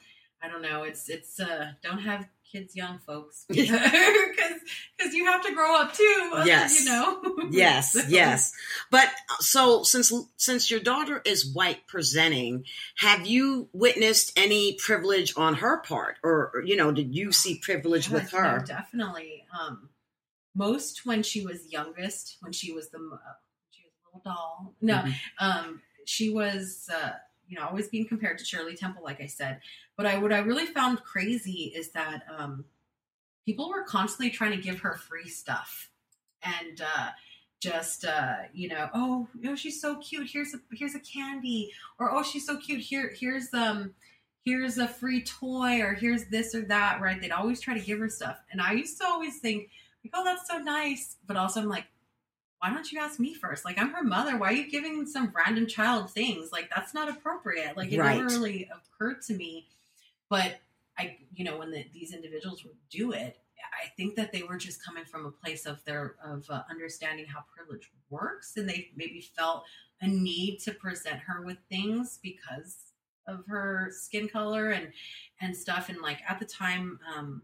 [0.42, 0.82] I don't know.
[0.82, 3.70] It's it's uh don't have kids young folks because
[4.96, 6.32] because you have to grow up too.
[6.44, 7.22] Yes, you know.
[7.50, 8.02] yes, so.
[8.08, 8.52] yes.
[8.90, 9.08] But
[9.40, 12.64] so since since your daughter is white presenting,
[12.98, 18.10] have you witnessed any privilege on her part, or you know, did you see privilege
[18.10, 18.58] with her?
[18.58, 19.44] No, definitely.
[19.58, 19.88] Um,
[20.56, 23.34] most when she was youngest, when she was the uh,
[23.70, 24.74] she was a little doll.
[24.80, 25.46] No, mm-hmm.
[25.46, 26.88] um, she was.
[26.92, 27.12] Uh,
[27.48, 29.60] you know, always being compared to Shirley Temple, like I said.
[29.96, 32.64] But I what I really found crazy is that um,
[33.44, 35.90] people were constantly trying to give her free stuff
[36.42, 37.10] and uh,
[37.60, 40.28] just uh, you know, oh, oh, she's so cute.
[40.30, 42.80] Here's a here's a candy, or oh, she's so cute.
[42.80, 43.94] Here here's um
[44.44, 47.00] here's a free toy, or here's this or that.
[47.00, 47.20] Right?
[47.20, 49.70] They'd always try to give her stuff, and I used to always think,
[50.06, 51.16] like, oh, that's so nice.
[51.26, 51.86] But also, I'm like,
[52.60, 53.64] why don't you ask me first?
[53.64, 54.38] Like, I'm her mother.
[54.38, 56.50] Why are you giving some random child things?
[56.52, 57.76] Like, that's not appropriate.
[57.76, 58.16] Like, it right.
[58.16, 59.68] never really occurred to me
[60.28, 60.56] but
[60.98, 63.38] I, you know, when the, these individuals would do it,
[63.82, 67.26] I think that they were just coming from a place of their of uh, understanding
[67.26, 69.64] how privilege works, and they maybe felt
[70.00, 72.76] a need to present her with things because
[73.26, 74.92] of her skin color and
[75.40, 75.88] and stuff.
[75.88, 77.42] And like at the time, um,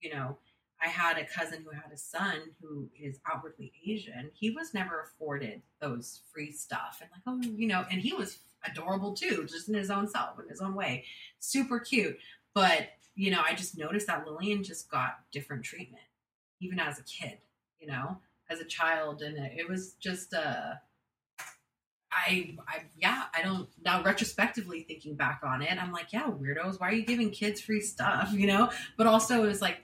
[0.00, 0.38] you know,
[0.82, 4.30] I had a cousin who had a son who is outwardly Asian.
[4.32, 8.38] He was never afforded those free stuff, and like, oh, you know, and he was
[8.64, 11.04] adorable too, just in his own self, in his own way.
[11.38, 12.18] Super cute.
[12.54, 16.02] But, you know, I just noticed that Lillian just got different treatment,
[16.60, 17.38] even as a kid,
[17.78, 18.18] you know,
[18.48, 19.22] as a child.
[19.22, 20.74] And it was just, uh,
[22.12, 26.80] I, I, yeah, I don't now retrospectively thinking back on it, I'm like, yeah, weirdos,
[26.80, 28.70] why are you giving kids free stuff, you know?
[28.96, 29.82] But also, it was like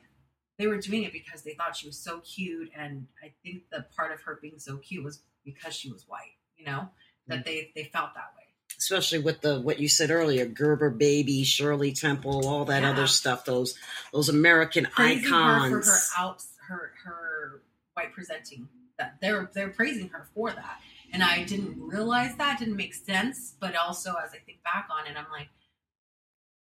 [0.58, 3.84] they were doing it because they thought she was so cute, and I think the
[3.96, 6.88] part of her being so cute was because she was white, you know,
[7.28, 7.42] that mm-hmm.
[7.44, 8.46] they they felt that way
[8.78, 12.90] especially with the what you said earlier, Gerber baby, Shirley Temple, all that yeah.
[12.90, 13.44] other stuff.
[13.44, 13.78] Those
[14.12, 15.72] those American praising icons.
[15.72, 17.62] Her for her out her her
[17.94, 18.68] white presenting.
[18.98, 20.80] That they're they're praising her for that,
[21.12, 23.54] and I didn't realize that didn't make sense.
[23.58, 25.48] But also, as I think back on it, I'm like,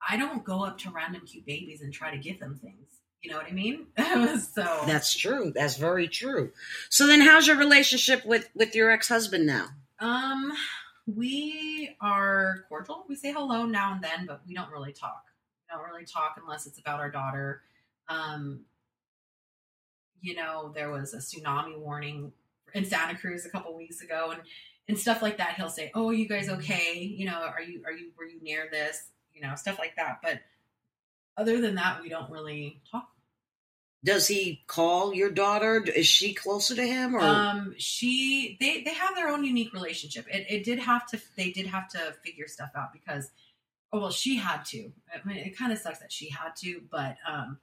[0.07, 2.96] I don't go up to random cute babies and try to give them things.
[3.22, 3.88] You know what I mean?
[3.97, 5.51] so that's true.
[5.53, 6.51] That's very true.
[6.89, 9.70] So then, how's your relationship with with your ex husband now?
[9.99, 10.53] Um,
[11.07, 13.05] we are cordial.
[13.09, 15.24] We say hello now and then, but we don't really talk.
[15.70, 17.63] We don't really talk unless it's about our daughter.
[18.07, 18.61] Um,
[20.22, 22.32] you know, there was a tsunami warning
[22.74, 24.41] in Santa Cruz a couple weeks ago, and
[24.88, 25.55] and stuff like that.
[25.55, 26.99] He'll say, "Oh, you guys okay?
[27.01, 29.09] You know, are you are you were you near this?
[29.34, 30.41] You know, stuff like that." But
[31.38, 33.09] other than that, we don't really talk
[34.03, 35.83] does he call your daughter?
[35.83, 37.15] Is she closer to him?
[37.15, 40.25] Or um, she they they have their own unique relationship.
[40.31, 43.29] It it did have to they did have to figure stuff out because
[43.91, 44.91] oh well she had to.
[45.13, 47.57] I mean, it kind of sucks that she had to, but um,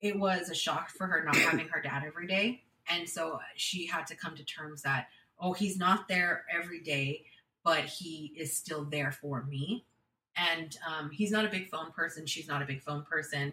[0.00, 3.86] it was a shock for her not having her dad every day, and so she
[3.86, 5.08] had to come to terms that
[5.38, 7.24] oh he's not there every day,
[7.64, 9.84] but he is still there for me,
[10.36, 12.26] and um, he's not a big phone person.
[12.26, 13.52] She's not a big phone person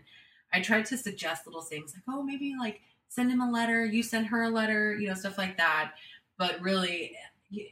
[0.54, 4.04] I tried to suggest little things like, oh, maybe like send him a letter, you
[4.04, 5.94] send her a letter, you know, stuff like that.
[6.38, 7.16] But really,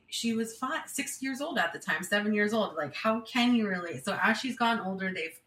[0.08, 2.76] she was five, six years old at the time, seven years old.
[2.76, 4.00] Like, how can you really?
[4.00, 5.38] So as she's gotten older, they've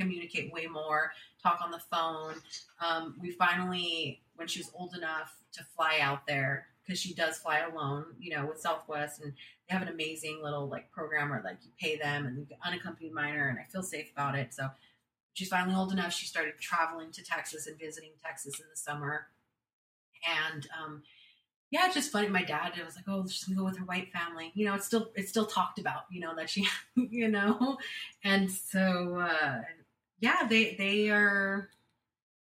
[0.00, 1.10] communicate way more,
[1.42, 2.34] talk on the phone.
[2.80, 7.38] Um, we finally, when she was old enough to fly out there, because she does
[7.38, 9.34] fly alone, you know, with Southwest, and
[9.68, 12.58] they have an amazing little like program where like you pay them and you get
[12.64, 14.54] unaccompanied minor, and I feel safe about it.
[14.54, 14.68] So
[15.34, 16.14] she's finally old enough.
[16.14, 19.26] She started traveling to Texas and visiting Texas in the summer.
[20.50, 21.02] And um,
[21.70, 22.28] yeah, it's just funny.
[22.28, 24.74] My dad it was like, "Oh, she's gonna go with her white family." You know,
[24.74, 26.04] it's still it's still talked about.
[26.10, 26.66] You know that she,
[26.96, 27.76] you know,
[28.24, 29.60] and so uh,
[30.20, 31.68] yeah, they they are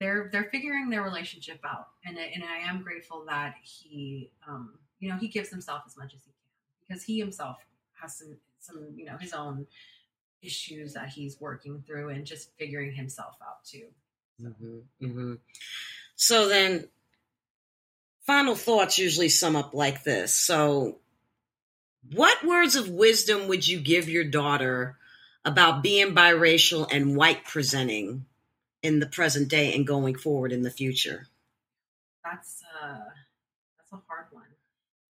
[0.04, 5.10] they're they're figuring their relationship out, and and I am grateful that he, um, you
[5.10, 7.56] know, he gives himself as much as he can because he himself
[8.02, 9.66] has some some you know his own
[10.42, 13.86] issues that he's working through and just figuring himself out too.
[14.42, 15.34] So, mm-hmm, mm-hmm.
[16.18, 16.90] so then,
[18.26, 20.36] final thoughts usually sum up like this.
[20.36, 20.98] So,
[22.12, 24.98] what words of wisdom would you give your daughter
[25.46, 28.26] about being biracial and white presenting
[28.84, 31.28] in the present day and going forward in the future?
[32.24, 33.00] That's uh,
[33.78, 34.44] that's a hard one.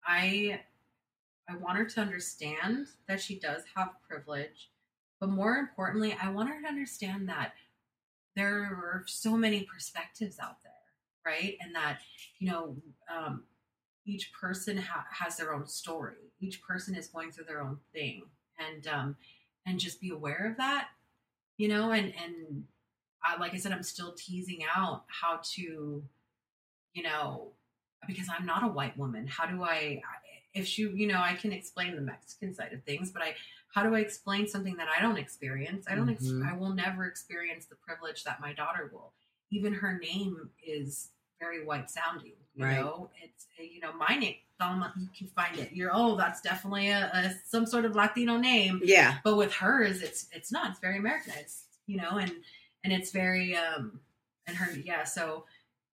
[0.06, 0.62] I
[1.50, 4.70] I want her to understand that she does have privilege,
[5.20, 7.54] but more importantly, I want her to understand that
[8.36, 10.74] there are so many perspectives out there,
[11.26, 11.58] right?
[11.62, 12.00] And that
[12.40, 12.76] you know,
[13.14, 13.44] um,
[14.06, 16.32] each person ha- has their own story.
[16.40, 18.24] Each person is going through their own thing,
[18.60, 19.16] and um,
[19.66, 20.90] and just be aware of that,
[21.58, 21.92] you know.
[21.92, 22.66] And and
[23.24, 26.04] I, like I said, I'm still teasing out how to,
[26.94, 27.52] you know,
[28.08, 29.28] because I'm not a white woman.
[29.28, 30.02] How do I?
[30.54, 33.34] If she, you know, I can explain the Mexican side of things, but I,
[33.74, 35.86] how do I explain something that I don't experience?
[35.90, 36.10] I don't.
[36.10, 36.48] Ex- Mhm.
[36.48, 39.14] I will never experience the privilege that my daughter will.
[39.52, 41.10] Even her name is
[41.40, 42.34] very white sounding.
[42.56, 42.76] You Right.
[42.80, 44.36] know, it's you know my name.
[44.60, 45.72] Thelma, you can find it.
[45.72, 48.80] You're oh, that's definitely a, a some sort of Latino name.
[48.84, 49.18] Yeah.
[49.24, 50.70] But with hers, it's it's not.
[50.72, 51.64] It's very Americanized.
[51.88, 52.32] You know, and
[52.84, 54.00] and it's very um
[54.48, 55.04] and her yeah.
[55.04, 55.46] So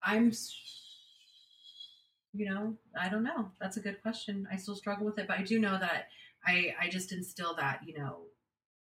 [0.02, 0.32] I'm.
[2.32, 3.50] You know, I don't know.
[3.60, 4.46] That's a good question.
[4.52, 6.10] I still struggle with it, but I do know that
[6.46, 8.18] I I just instill that you know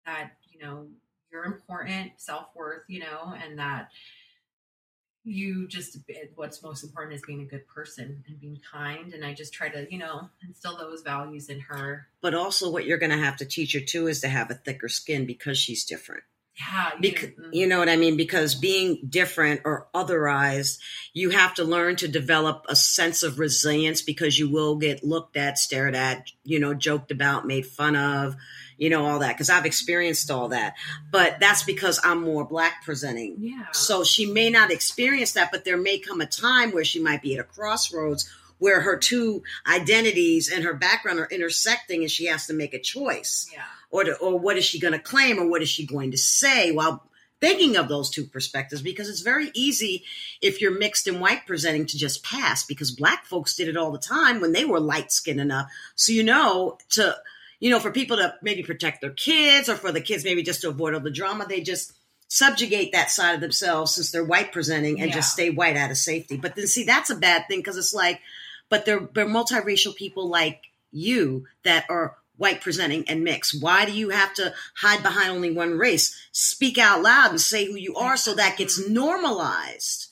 [0.04, 0.86] that you know
[1.32, 3.88] you're important, self worth, you know, and that
[5.24, 5.96] you just
[6.36, 9.68] what's most important is being a good person and being kind and i just try
[9.68, 13.36] to you know instill those values in her But also, what you're going to have
[13.38, 16.24] to teach her too is to have a thicker skin because she's different.
[16.58, 18.16] Yeah you, Because, know, mm, you know what I mean?
[18.16, 20.78] Because being different or otherized,
[21.12, 25.36] you have to learn to develop a sense of resilience because you will get looked
[25.36, 28.36] at, stared at, you know, joked about, made fun of,
[28.76, 29.34] you know, all that.
[29.34, 30.74] Because I've experienced all that.
[31.10, 33.36] But that's because I'm more black presenting.
[33.38, 37.00] yeah So she may not experience that, but there may come a time where she
[37.00, 42.10] might be at a crossroads where her two identities and her background are intersecting and
[42.10, 43.48] she has to make a choice.
[43.52, 46.10] yeah Or, to, or what is she going to claim or what is she going
[46.10, 47.04] to say while
[47.40, 48.82] thinking of those two perspectives?
[48.82, 50.04] Because it's very easy
[50.42, 53.92] if you're mixed and white presenting to just pass because black folks did it all
[53.92, 55.70] the time when they were light skinned enough.
[55.94, 57.16] So, you know, to,
[57.60, 60.62] you know, for people to maybe protect their kids or for the kids maybe just
[60.62, 61.92] to avoid all the drama, they just
[62.30, 65.96] subjugate that side of themselves since they're white presenting and just stay white out of
[65.96, 66.36] safety.
[66.36, 68.20] But then see, that's a bad thing because it's like,
[68.68, 73.60] but they're, they're multiracial people like you that are white presenting and mixed.
[73.60, 76.16] Why do you have to hide behind only one race?
[76.32, 78.94] Speak out loud and say who you are so that gets mm-hmm.
[78.94, 80.06] normalized.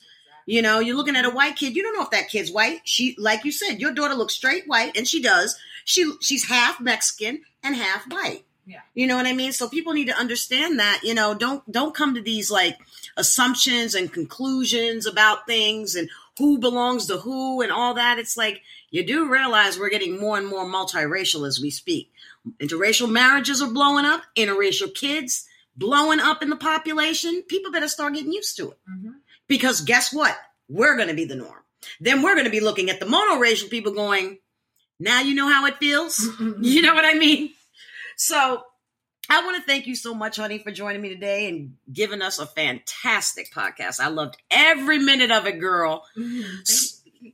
[0.45, 2.79] You know, you're looking at a white kid, you don't know if that kid's white.
[2.85, 5.57] She like you said, your daughter looks straight white and she does.
[5.83, 8.45] She she's half Mexican and half white.
[8.65, 8.81] Yeah.
[8.93, 9.53] You know what I mean?
[9.53, 12.77] So people need to understand that, you know, don't don't come to these like
[13.17, 18.19] assumptions and conclusions about things and who belongs to who and all that.
[18.19, 18.61] It's like
[18.91, 22.11] you do realize we're getting more and more multiracial as we speak.
[22.59, 27.43] Interracial marriages are blowing up, interracial kids blowing up in the population.
[27.47, 28.77] People better start getting used to it.
[28.89, 29.15] Mhm.
[29.47, 30.35] Because guess what?
[30.67, 31.63] We're going to be the norm.
[31.99, 34.39] Then we're going to be looking at the monoracial people going,
[34.99, 36.27] now you know how it feels.
[36.61, 37.51] You know what I mean?
[38.15, 38.63] So
[39.29, 42.39] I want to thank you so much, honey, for joining me today and giving us
[42.39, 43.99] a fantastic podcast.
[43.99, 46.05] I loved every minute of it, girl.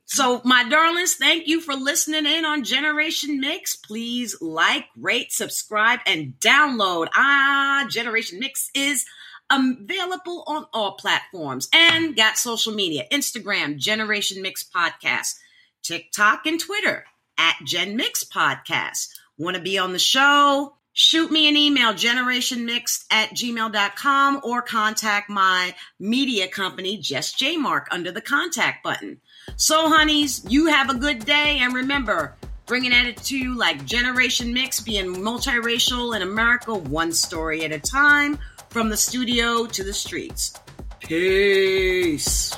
[0.05, 3.75] So, my darlings, thank you for listening in on Generation Mix.
[3.75, 7.09] Please like, rate, subscribe, and download.
[7.13, 9.05] Ah, Generation Mix is
[9.49, 15.35] available on all platforms and got social media Instagram, Generation Mix Podcast,
[15.83, 17.05] TikTok, and Twitter
[17.37, 19.09] at Gen Mix Podcast.
[19.37, 20.75] Want to be on the show?
[20.95, 27.87] Shoot me an email, generationmixed at gmail.com, or contact my media company, Jess J Mark,
[27.89, 29.19] under the contact button.
[29.55, 32.35] So, honeys, you have a good day, and remember,
[32.67, 37.71] bringing at it to you like Generation Mix, being multiracial in America, one story at
[37.71, 38.37] a time,
[38.69, 40.53] from the studio to the streets.
[40.99, 42.53] Peace.